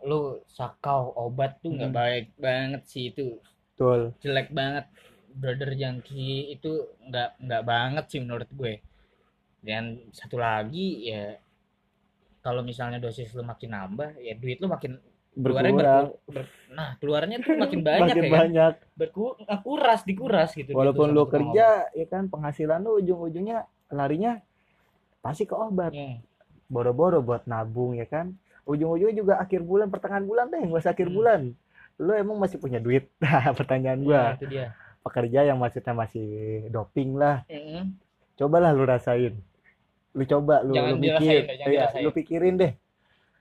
lu 0.00 0.20
sakau 0.46 1.12
obat 1.14 1.60
tuh 1.60 1.70
nggak 1.70 1.88
Hmm. 1.88 1.98
baik 1.98 2.26
banget 2.36 2.82
sih 2.84 3.04
itu 3.08 3.36
betul. 3.70 4.16
jelek 4.18 4.48
banget. 4.50 4.86
Brother 5.30 5.70
jangki 5.72 6.26
itu 6.50 6.72
nggak 7.02 7.38
nggak 7.38 7.62
banget 7.64 8.04
sih 8.08 8.18
menurut 8.18 8.48
gue. 8.50 8.80
Dan 9.60 9.82
satu 10.10 10.36
lagi 10.36 11.06
ya 11.06 11.36
kalau 12.40 12.60
misalnya 12.60 12.96
dosis 12.96 13.28
lu 13.30 13.42
makin 13.42 13.70
nambah 13.70 14.16
ya 14.18 14.32
duit 14.34 14.56
lu 14.56 14.66
makin 14.66 14.96
berkurang. 15.30 15.76
berku- 15.76 16.16
ber- 16.26 16.50
nah 16.70 16.96
keluarnya 16.96 17.36
tuh 17.38 17.54
makin 17.62 17.80
banyak 17.80 18.02
makin 18.08 18.16
ya 18.16 18.24
kan? 18.24 18.38
banyak. 18.40 18.74
Berku- 18.96 19.36
ah, 19.44 19.60
kuras 19.60 20.00
dikuras 20.02 20.50
gitu 20.50 20.72
walaupun 20.72 21.08
gitu 21.08 21.14
lu 21.14 21.24
kerja 21.26 21.68
ya 21.90 22.06
kan 22.06 22.26
penghasilan 22.26 22.80
lu 22.80 22.98
ujung-ujungnya 22.98 23.62
larinya 23.90 24.40
pasti 25.20 25.44
ke 25.44 25.54
obat. 25.54 25.92
Hmm. 25.92 26.18
boro-boro 26.66 27.18
buat 27.18 27.44
nabung 27.44 27.98
ya 27.98 28.06
kan 28.06 28.30
ujung-ujungnya 28.62 29.16
juga 29.16 29.34
akhir 29.42 29.66
bulan 29.66 29.90
pertengahan 29.90 30.22
bulan 30.22 30.46
deh 30.48 30.62
nggak 30.62 30.80
usah 30.80 30.94
akhir 30.94 31.10
Hmm. 31.10 31.16
bulan 31.18 31.40
lu 31.98 32.12
emang 32.14 32.38
masih 32.38 32.56
punya 32.56 32.78
duit 32.78 33.10
Nah, 33.22 33.50
pertanyaan 33.52 34.00
gua 34.00 34.22
Nah, 34.22 34.34
itu 34.38 34.46
dia 34.46 34.66
pekerja 35.00 35.40
yang 35.44 35.58
maksudnya 35.58 35.92
masih 35.92 36.28
doping 36.70 37.18
lah 37.18 37.42
Mm-mm. 37.50 37.90
cobalah 38.36 38.70
lu 38.70 38.84
rasain 38.84 39.34
lu 40.14 40.22
coba 40.24 40.62
lu 40.62 40.72
Jangan 40.78 40.92
lu 40.94 41.02
Iya, 41.10 41.42
dirasain. 41.58 42.02
lu 42.02 42.10
pikirin 42.10 42.54
deh 42.54 42.72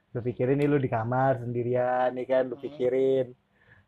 lu 0.10 0.20
pikirin 0.26 0.58
nih 0.58 0.68
lu 0.68 0.78
di 0.82 0.90
kamar 0.90 1.38
sendirian 1.38 2.10
nih 2.18 2.26
kan 2.26 2.44
lu 2.50 2.58
Hmm. 2.58 2.66
pikirin 2.66 3.26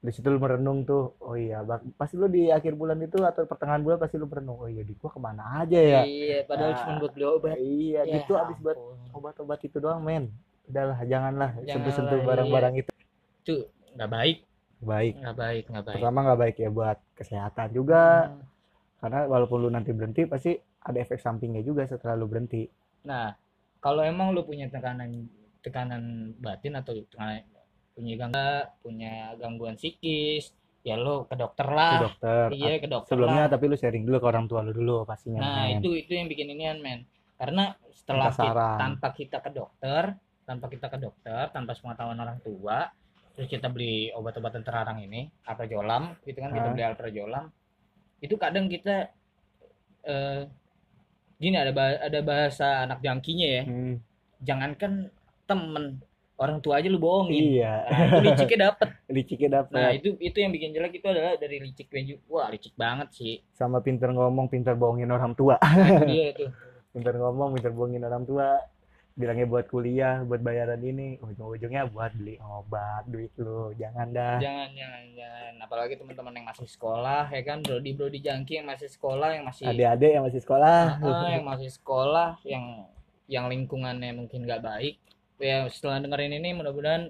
di 0.01 0.09
situ 0.09 0.33
lu 0.33 0.41
merenung 0.41 0.81
tuh 0.81 1.13
oh 1.21 1.37
iya 1.37 1.61
bak- 1.61 1.85
pasti 1.93 2.17
lu 2.17 2.25
di 2.25 2.49
akhir 2.49 2.73
bulan 2.73 2.97
itu 2.99 3.21
atau 3.21 3.45
pertengahan 3.45 3.85
bulan 3.85 4.01
pasti 4.01 4.17
lu 4.17 4.25
merenung 4.25 4.57
oh 4.57 4.65
iya 4.65 4.81
di 4.81 4.97
gua 4.97 5.13
ke 5.13 5.21
mana 5.21 5.61
aja 5.61 5.77
ya? 5.77 6.01
Iya 6.01 6.37
padahal 6.49 6.73
Nah, 6.73 6.77
cuma 6.81 6.93
buat 6.97 7.11
beli 7.13 7.25
obat. 7.29 7.55
Iya 7.61 8.01
Ya 8.09 8.13
gitu 8.17 8.33
abis 8.33 8.57
buat 8.57 8.77
obat-obat 9.13 9.59
itu 9.61 9.77
doang 9.77 10.01
men. 10.01 10.33
Udahlah 10.65 10.97
janganlah 11.05 11.53
Janganlah, 11.53 11.69
sentuh-sentuh 11.69 12.17
iya. 12.17 12.25
barang-barang 12.25 12.73
itu. 12.81 12.91
Itu 13.45 13.55
nggak 13.93 14.09
baik. 14.09 14.37
Baik. 14.81 15.13
Nggak 15.21 15.37
baik 15.37 15.63
nggak 15.69 15.85
baik. 15.85 15.95
Pertama 16.01 16.17
nggak 16.25 16.39
baik 16.41 16.55
ya 16.57 16.69
buat 16.73 16.97
kesehatan 17.13 17.67
juga. 17.71 18.03
Hmm. 18.33 18.49
karena 19.01 19.25
walaupun 19.25 19.57
lu 19.65 19.69
nanti 19.73 19.89
berhenti 19.97 20.29
pasti 20.29 20.53
ada 20.81 20.97
efek 20.97 21.17
sampingnya 21.17 21.61
juga 21.61 21.85
setelah 21.85 22.13
lu 22.13 22.29
berhenti. 22.29 22.69
Nah, 23.05 23.33
kalau 23.81 24.05
emang 24.05 24.29
lu 24.29 24.45
punya 24.45 24.69
tekanan 24.69 25.25
tekanan 25.61 26.33
batin 26.37 26.77
atau 26.77 26.93
tekanan 27.09 27.41
punya 27.95 28.13
gangguan 28.17 28.65
punya 28.83 29.13
gangguan 29.41 29.75
psikis, 29.79 30.55
ya 30.87 30.95
lu 30.97 31.27
ke 31.29 31.35
dokter 31.37 31.67
ke 31.67 31.75
lah. 31.77 31.99
dokter 32.03 32.47
Iya, 32.51 32.73
ke 32.83 32.87
dokter 32.87 33.11
sebelumnya 33.13 33.43
lah. 33.45 33.51
tapi 33.53 33.63
lu 33.71 33.75
sharing 33.79 34.03
dulu 34.07 34.17
ke 34.23 34.27
orang 34.31 34.45
tua 34.49 34.59
lu 34.65 34.71
dulu 34.73 34.95
pastinya 35.09 35.39
Nah, 35.43 35.67
men. 35.69 35.79
itu 35.79 35.89
itu 35.95 36.11
yang 36.17 36.27
bikin 36.31 36.47
inian, 36.55 36.77
men. 36.79 36.99
Karena 37.39 37.73
setelah 37.93 38.29
kita, 38.29 38.65
tanpa 38.77 39.07
kita 39.15 39.37
ke 39.41 39.49
dokter, 39.49 40.03
tanpa 40.45 40.65
kita 40.69 40.87
ke 40.93 40.97
dokter, 41.01 41.43
tanpa 41.55 41.71
sepengetahuan 41.73 42.19
orang 42.21 42.37
tua, 42.45 42.85
terus 43.33 43.47
kita 43.49 43.67
beli 43.71 44.11
obat-obatan 44.13 44.61
terlarang 44.61 44.99
ini, 45.01 45.25
alprazolam, 45.49 46.03
gitu 46.27 46.37
kan, 46.43 46.51
kita 46.53 46.67
beli 46.69 46.83
alprazolam. 46.85 47.45
Itu 48.21 48.35
kadang 48.37 48.69
kita 48.69 49.09
eh 50.05 50.41
gini 51.41 51.57
ada 51.57 51.73
ba- 51.73 52.01
ada 52.07 52.19
bahasa 52.21 52.85
anak 52.85 53.01
jangkinya 53.01 53.47
ya. 53.57 53.63
Hmm, 53.65 53.95
jangankan 54.45 55.09
temen 55.49 56.01
orang 56.41 56.57
tua 56.57 56.81
aja 56.81 56.89
lu 56.89 56.97
bohongin. 56.97 57.61
Iya. 57.61 57.73
Nah, 57.85 58.01
itu 58.09 58.21
liciknya 58.25 58.59
dapet. 58.73 58.89
Liciknya 59.15 59.49
dapet. 59.61 59.73
Nah 59.77 59.89
itu 59.93 60.09
itu 60.17 60.37
yang 60.41 60.51
bikin 60.51 60.69
jelek 60.73 60.93
itu 60.97 61.07
adalah 61.07 61.37
dari 61.37 61.57
liciknya 61.61 62.01
juga 62.17 62.21
wah 62.33 62.47
licik 62.49 62.73
banget 62.73 63.07
sih. 63.13 63.33
Sama 63.53 63.77
pinter 63.85 64.09
ngomong 64.09 64.49
pinter 64.49 64.73
bohongin 64.73 65.13
orang 65.13 65.37
tua. 65.37 65.61
Nah, 65.61 66.01
itu 66.01 66.05
dia 66.11 66.25
itu 66.33 66.45
pinter 66.89 67.13
ngomong 67.21 67.53
pinter 67.53 67.71
bohongin 67.71 68.01
orang 68.01 68.25
tua. 68.25 68.57
Bilangnya 69.11 69.45
buat 69.45 69.69
kuliah 69.69 70.25
buat 70.25 70.41
bayaran 70.41 70.81
ini. 70.81 71.21
Ujung-ujungnya 71.21 71.85
buat 71.93 72.15
beli 72.17 72.41
obat 72.41 73.05
duit 73.05 73.29
lu. 73.37 73.69
Jangan 73.77 74.09
dah. 74.09 74.41
Jangan 74.41 74.69
jangan 74.73 75.03
jangan. 75.13 75.53
Apalagi 75.61 75.93
teman-teman 76.01 76.33
yang 76.41 76.47
masih 76.49 76.65
sekolah 76.65 77.29
ya 77.29 77.43
kan? 77.45 77.61
Brody 77.61 77.91
brody 77.93 78.19
jangki 78.23 78.57
yang 78.57 78.67
masih 78.71 78.89
sekolah 78.89 79.29
yang 79.37 79.45
masih 79.45 79.69
adik-adik 79.69 80.11
yang 80.17 80.23
masih 80.25 80.41
sekolah. 80.41 80.81
Ah, 80.97 81.29
yang 81.29 81.45
masih 81.45 81.69
sekolah 81.69 82.41
yang 82.47 82.89
yang 83.29 83.45
lingkungannya 83.47 84.11
mungkin 84.11 84.43
nggak 84.43 84.59
baik 84.59 84.95
ya 85.41 85.67
setelah 85.67 85.99
dengerin 85.99 86.37
ini 86.37 86.53
mudah-mudahan 86.53 87.09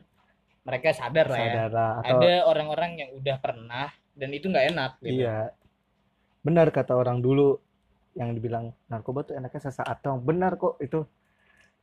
mereka 0.61 0.93
sadar 0.93 1.27
lah 1.27 1.39
ya. 1.41 1.53
Atau 1.67 2.21
ada 2.21 2.33
orang-orang 2.47 2.91
yang 2.97 3.09
udah 3.17 3.37
pernah 3.41 3.87
dan 4.15 4.29
itu 4.31 4.47
nggak 4.47 4.65
enak 4.73 4.91
gitu. 5.01 5.25
Iya. 5.25 5.53
Benar 6.41 6.73
kata 6.73 6.97
orang 6.97 7.21
dulu 7.21 7.57
yang 8.17 8.35
dibilang 8.35 8.75
narkoba 8.91 9.23
tuh 9.23 9.35
enaknya 9.37 9.71
sesaat 9.71 10.03
dong. 10.03 10.21
Benar 10.25 10.57
kok 10.57 10.77
itu. 10.83 11.05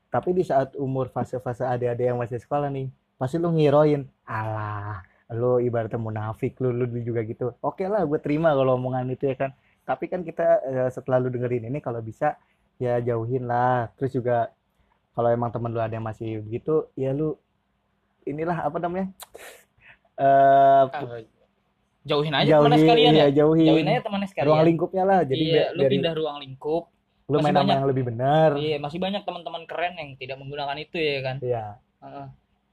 Tapi 0.09 0.33
di 0.33 0.43
saat 0.45 0.73
umur 0.81 1.13
fase-fase 1.13 1.69
adik-adik 1.69 2.07
yang 2.09 2.19
masih 2.19 2.41
sekolah 2.41 2.73
nih 2.73 2.89
pasti 3.19 3.37
lu 3.37 3.51
ngiroin 3.51 4.07
alah 4.31 5.03
lu 5.35 5.59
ibaratnya 5.59 6.01
munafik 6.01 6.57
lu 6.63 6.73
lu 6.73 6.89
juga 7.05 7.21
gitu. 7.27 7.53
Oke 7.61 7.85
lah 7.85 8.07
gue 8.07 8.17
terima 8.23 8.57
kalau 8.57 8.81
omongan 8.81 9.13
itu 9.13 9.29
ya 9.29 9.37
kan. 9.37 9.51
Tapi 9.85 10.09
kan 10.09 10.25
kita 10.25 10.47
eh, 10.65 10.89
setelah 10.93 11.21
lu 11.21 11.29
dengerin 11.29 11.69
ini 11.69 11.83
kalau 11.85 12.01
bisa 12.01 12.39
ya 12.81 13.03
jauhin 13.05 13.45
lah. 13.45 13.93
Terus 14.01 14.17
juga 14.17 14.49
kalau 15.13 15.29
emang 15.29 15.51
temen 15.51 15.71
lu 15.71 15.81
ada 15.81 15.95
yang 15.95 16.07
masih 16.07 16.41
begitu 16.45 16.87
ya 16.95 17.11
lu 17.13 17.35
inilah 18.25 18.67
apa 18.69 18.77
namanya 18.79 19.09
eh 20.19 20.85
Ah, 20.89 21.23
jauhin 22.09 22.33
aja 22.35 22.49
jauhin 22.57 22.65
temannya 22.65 22.79
sekalian 22.83 23.13
iya, 23.13 23.27
ya. 23.29 23.29
jauhin. 23.45 23.67
Jauhin 23.69 23.87
aja 23.87 24.01
temannya 24.01 24.29
sekalian. 24.33 24.49
Ruang 24.49 24.65
lingkupnya 24.65 25.05
lah 25.05 25.21
jadi 25.29 25.45
iya, 25.45 25.65
lu 25.77 25.83
dari 25.85 25.93
pindah 25.99 26.13
ruang 26.17 26.39
lingkup. 26.41 26.85
lu 27.29 27.37
main 27.45 27.53
sama 27.53 27.77
yang 27.77 27.85
lebih 27.85 28.05
benar. 28.09 28.57
Iya 28.57 28.81
masih 28.81 28.97
banyak 29.05 29.21
teman-teman 29.29 29.69
keren 29.69 30.01
yang 30.01 30.17
tidak 30.17 30.41
menggunakan 30.41 30.77
itu 30.81 30.97
ya 30.97 31.19
kan? 31.21 31.37
Iya. 31.45 31.65
Heeh. 32.01 32.27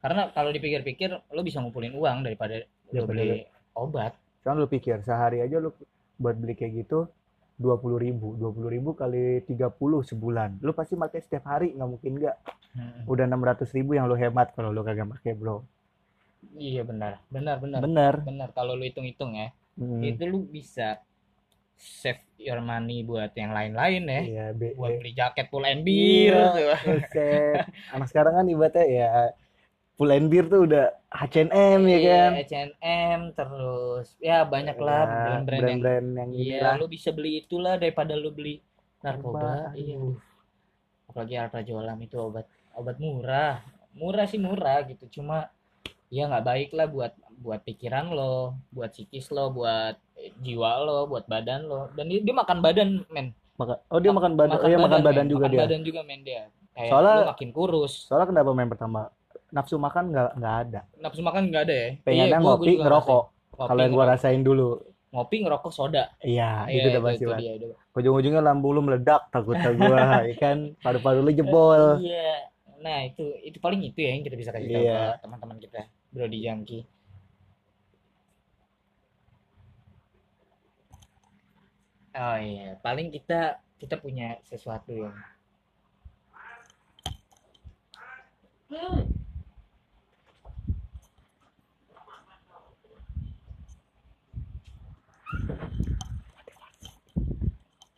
karena 0.06 0.22
kalau 0.38 0.54
dipikir-pikir 0.54 1.10
lu 1.34 1.42
bisa 1.42 1.58
ngumpulin 1.60 1.92
uang 1.98 2.22
daripada 2.24 2.62
lu 2.94 3.04
Daripada 3.04 3.10
beli 3.20 3.42
obat. 3.76 4.14
Kan 4.46 4.56
lu 4.62 4.70
pikir 4.70 5.02
sehari 5.02 5.42
aja 5.42 5.58
lu 5.60 5.74
buat 6.16 6.38
beli 6.40 6.56
kayak 6.56 6.86
gitu 6.86 7.10
dua 7.56 7.80
puluh 7.80 7.96
ribu 7.96 8.36
dua 8.36 8.52
puluh 8.52 8.68
ribu 8.68 8.92
kali 8.92 9.40
30 9.44 9.72
sebulan. 10.06 10.60
Lu 10.60 10.76
pasti 10.76 10.94
pakai 10.94 11.20
setiap 11.20 11.48
hari 11.48 11.72
nggak 11.72 11.90
mungkin 11.90 12.14
nggak. 12.20 12.38
Hmm. 12.76 13.08
udah 13.08 13.24
enam 13.24 13.40
ratus 13.40 13.72
ribu 13.72 13.96
yang 13.96 14.04
lu 14.04 14.20
hemat 14.20 14.52
kalau 14.52 14.68
lu 14.68 14.84
kagak 14.84 15.08
pakai 15.08 15.32
bro. 15.32 15.64
Iya 16.54 16.84
benar. 16.84 17.24
Benar 17.32 17.64
benar. 17.64 17.80
Bener 17.80 18.14
benar 18.20 18.50
kalau 18.52 18.76
lu 18.76 18.84
hitung-hitung 18.84 19.32
ya. 19.32 19.56
Hmm, 19.80 20.04
itu 20.04 20.28
lu 20.28 20.44
bisa 20.44 21.00
save 21.76 22.20
your 22.36 22.60
money 22.60 23.04
buat 23.04 23.32
yang 23.32 23.56
lain-lain 23.56 24.04
ya. 24.04 24.22
Iya 24.28 24.46
be- 24.52 24.76
buat 24.76 24.92
be- 24.92 25.00
beli 25.00 25.12
jaket 25.16 25.48
pull 25.48 25.64
and 25.64 25.88
beer 25.88 26.36
Iya. 26.36 26.76
anak 27.96 28.08
sekarang 28.12 28.44
kan 28.44 28.46
ibaratnya 28.48 28.84
ya 28.86 29.12
Full 29.96 30.12
and 30.12 30.28
Beer 30.28 30.44
tuh 30.46 30.66
udah 30.66 30.92
H&M 31.10 31.52
ya 31.82 31.98
Iya, 31.98 32.20
kan? 32.20 32.32
H&M 32.38 33.20
terus 33.32 34.08
ya 34.20 34.44
banyak 34.44 34.76
lah 34.78 35.02
Ya, 35.02 35.08
brand-brand 35.08 35.64
yang 35.64 35.80
brand-brand 35.80 36.08
yang 36.14 36.30
iya 36.32 36.44
inilah. 36.60 36.74
lu 36.76 36.86
bisa 36.86 37.10
beli 37.10 37.40
itulah 37.40 37.76
daripada 37.76 38.12
lu 38.14 38.30
beli 38.30 38.60
narkoba 39.00 39.72
iya. 39.74 39.96
apalagi 41.08 41.36
alprazolam 41.38 41.96
itu 41.98 42.18
obat 42.18 42.44
obat 42.74 42.98
murah. 42.98 43.64
Murah 43.94 44.26
sih 44.26 44.36
murah 44.38 44.84
gitu 44.84 45.08
cuma 45.14 45.48
ya 46.10 46.28
nggak 46.28 46.44
baik 46.44 46.70
lah 46.72 46.86
buat 46.86 47.14
buat 47.38 47.64
pikiran 47.64 48.10
lo 48.10 48.60
buat 48.70 48.92
psikis 48.92 49.32
lo 49.32 49.48
buat 49.50 49.96
jiwa 50.38 50.72
lo 50.82 51.08
buat 51.08 51.24
badan 51.26 51.64
lo. 51.64 51.88
Dan 51.94 52.12
dia, 52.12 52.20
dia 52.20 52.36
makan 52.36 52.60
badan 52.60 52.90
men. 53.08 53.32
Maka- 53.56 53.80
oh 53.88 54.04
dia 54.04 54.12
makan 54.12 54.36
badan 54.36 54.60
oh 54.60 54.68
iya 54.68 54.76
makan 54.78 55.00
badan 55.00 55.24
men. 55.24 55.32
juga 55.32 55.40
makan 55.42 55.54
dia? 55.54 55.62
badan 55.64 55.82
juga 55.82 56.02
men 56.04 56.22
dia. 56.22 56.44
Kayak 56.74 56.92
Soalnya- 56.92 57.28
makin 57.32 57.50
kurus. 57.50 57.94
soalnya 58.04 58.28
kenapa 58.28 58.52
main 58.52 58.68
pertama 58.68 59.08
nafsu 59.56 59.76
makan 59.78 60.12
nggak 60.12 60.30
nggak 60.36 60.56
ada 60.62 60.82
nafsu 61.00 61.22
makan 61.22 61.48
nggak 61.48 61.64
ada 61.64 61.76
ya 61.76 61.90
pengennya 62.04 62.28
Iya, 62.28 62.38
gua 62.38 62.48
ngopi 62.52 62.72
ngerokok 62.76 63.24
kalau 63.58 63.80
yang 63.80 63.94
gua 63.94 64.04
ngerokok. 64.04 64.20
rasain 64.20 64.42
dulu 64.42 64.70
ngopi 65.10 65.36
ngerokok 65.40 65.72
soda 65.72 66.04
iya 66.20 66.68
Iya, 66.68 66.76
itu 66.76 66.88
udah 66.92 67.02
pasti 67.02 67.24
itu. 67.24 67.70
ujung-ujungnya 67.96 68.42
lambung 68.42 68.76
lu 68.76 68.82
meledak 68.84 69.22
takutnya 69.30 69.72
gua 69.72 69.98
ya 70.28 70.36
kan 70.36 70.58
paru-paru 70.78 71.20
lu 71.22 71.32
jebol 71.32 72.04
Iya. 72.04 72.52
Nah, 72.76 73.02
itu 73.02 73.24
itu 73.42 73.58
paling 73.58 73.82
itu 73.82 73.98
ya 73.98 74.12
yang 74.12 74.22
kita 74.22 74.36
bisa 74.36 74.52
kasih 74.52 74.68
tahu 74.68 74.84
Iya. 74.84 75.16
ke 75.16 75.24
teman-teman 75.24 75.58
kita, 75.58 75.82
Bro 76.12 76.28
di 76.28 76.40
Jangki. 76.40 76.80
Oh 82.14 82.38
iya, 82.40 82.80
paling 82.80 83.12
kita 83.12 83.40
kita 83.76 83.96
punya 83.98 84.40
sesuatu 84.42 84.92
yang 84.94 85.16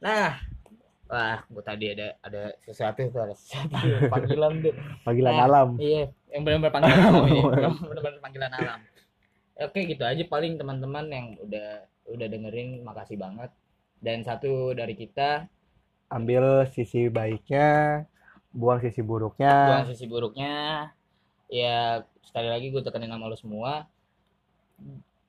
Nah, 0.08 0.39
wah, 1.12 1.43
gua 1.52 1.63
tadi 1.67 1.91
ada 1.91 2.15
ada 2.24 2.56
sesuatu 2.63 3.04
tuh, 3.12 3.22
ada 3.28 3.36
sesuatu 3.36 3.76
panggilan 4.13 4.63
tuh. 4.63 4.74
panggilan 5.04 5.36
Nah, 5.36 5.46
alam 5.52 5.70
Iya, 5.76 6.04
yang 6.32 6.41
benar-benar 6.48 6.72
panggilan 6.72 7.00
alam 7.04 7.24
ini. 7.28 7.41
Benar-benar 7.91 8.22
panggilan 8.24 8.54
alam. 8.56 8.80
Oke, 9.58 9.80
gitu 9.84 10.04
aja 10.08 10.24
paling 10.24 10.56
teman-teman 10.56 11.06
yang 11.12 11.28
udah 11.43 11.84
udah 12.08 12.28
dengerin 12.32 12.88
makasih 12.88 13.20
banget. 13.20 13.52
Dan 14.00 14.24
satu 14.24 14.72
dari 14.72 14.96
kita 14.96 15.43
ambil 16.08 16.63
sisi 16.72 17.12
baiknya 17.12 18.00
buang 18.56 18.80
sisi 18.80 19.04
buruknya 19.04 19.54
buang 19.67 19.86
sisi 19.91 20.06
buruknya. 20.08 20.88
Ya, 21.52 22.08
sekali 22.24 22.48
lagi 22.48 22.72
gue 22.72 22.80
tekenin 22.80 23.12
sama 23.12 23.28
lo 23.28 23.36
semua. 23.36 23.91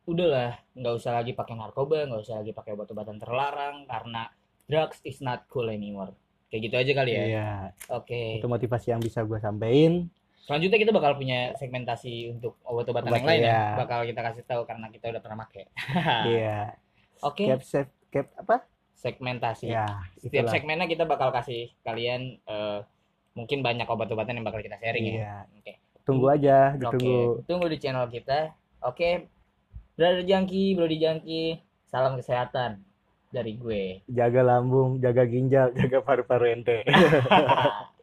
Udahlah, 0.07 0.55
nggak 0.79 0.95
usah 0.95 1.19
lagi 1.19 1.35
pakai 1.35 1.59
narkoba, 1.59 2.07
nggak 2.07 2.23
usah 2.23 2.41
lagi 2.43 2.55
pakai 2.55 2.79
obat-obatan 2.79 3.19
terlarang 3.19 3.85
karena 3.91 4.31
drugs 4.69 5.01
is 5.03 5.19
not 5.25 5.49
cool 5.49 5.67
anymore. 5.73 6.13
Kayak 6.49 6.61
gitu 6.69 6.77
aja 6.81 6.93
kali 6.97 7.13
ya. 7.13 7.25
iya 7.29 7.51
Oke. 7.93 8.41
itu 8.41 8.49
motivasi 8.49 8.97
yang 8.97 9.03
bisa 9.05 9.21
gua 9.21 9.37
sampein 9.37 10.09
Selanjutnya 10.49 10.81
kita 10.81 10.93
bakal 10.97 11.13
punya 11.21 11.53
segmentasi 11.61 12.33
untuk 12.33 12.57
obat-obatan 12.65 13.13
Obat, 13.13 13.21
yang 13.21 13.29
lain 13.29 13.41
ya. 13.45 13.53
iya. 13.53 13.65
Bakal 13.77 14.01
kita 14.09 14.21
kasih 14.25 14.45
tahu 14.49 14.65
karena 14.65 14.89
kita 14.89 15.13
udah 15.13 15.21
pernah 15.21 15.45
pakai. 15.45 15.65
iya 16.41 16.73
Oke, 17.21 17.45
cap 17.53 17.61
save 17.61 17.93
cap 18.09 18.33
apa 18.33 18.65
segmentasi. 18.97 19.69
ya 19.69 19.85
Setiap 20.17 20.49
segmennya 20.49 20.89
kita 20.89 21.05
bakal 21.05 21.29
kasih 21.37 21.69
kalian 21.85 22.41
eh, 22.41 22.81
mungkin 23.37 23.61
banyak 23.61 23.85
obat-obatan 23.85 24.41
yang 24.41 24.47
bakal 24.49 24.65
kita 24.65 24.81
sharing 24.81 25.05
ya. 25.05 25.13
iya 25.21 25.35
Oke. 25.53 25.73
tunggu 26.09 26.33
aja 26.33 26.73
ditunggu 26.81 27.45
tunggu 27.45 27.69
di 27.69 27.77
channel 27.77 28.09
kita. 28.09 28.57
Oke. 28.81 29.29
Brother 30.01 30.25
Jangki, 30.25 30.79
Bro 30.79 30.89
di 30.89 30.97
Jangki, 31.03 31.43
salam 31.93 32.17
kesehatan 32.17 32.88
dari 33.29 33.61
gue. 33.61 34.01
jaga 34.09 34.41
lambung 34.41 34.99
jaga 35.05 35.29
ginjal 35.29 35.69
jaga 35.77 36.01
paru-paru 36.01 36.47
ente 36.49 36.81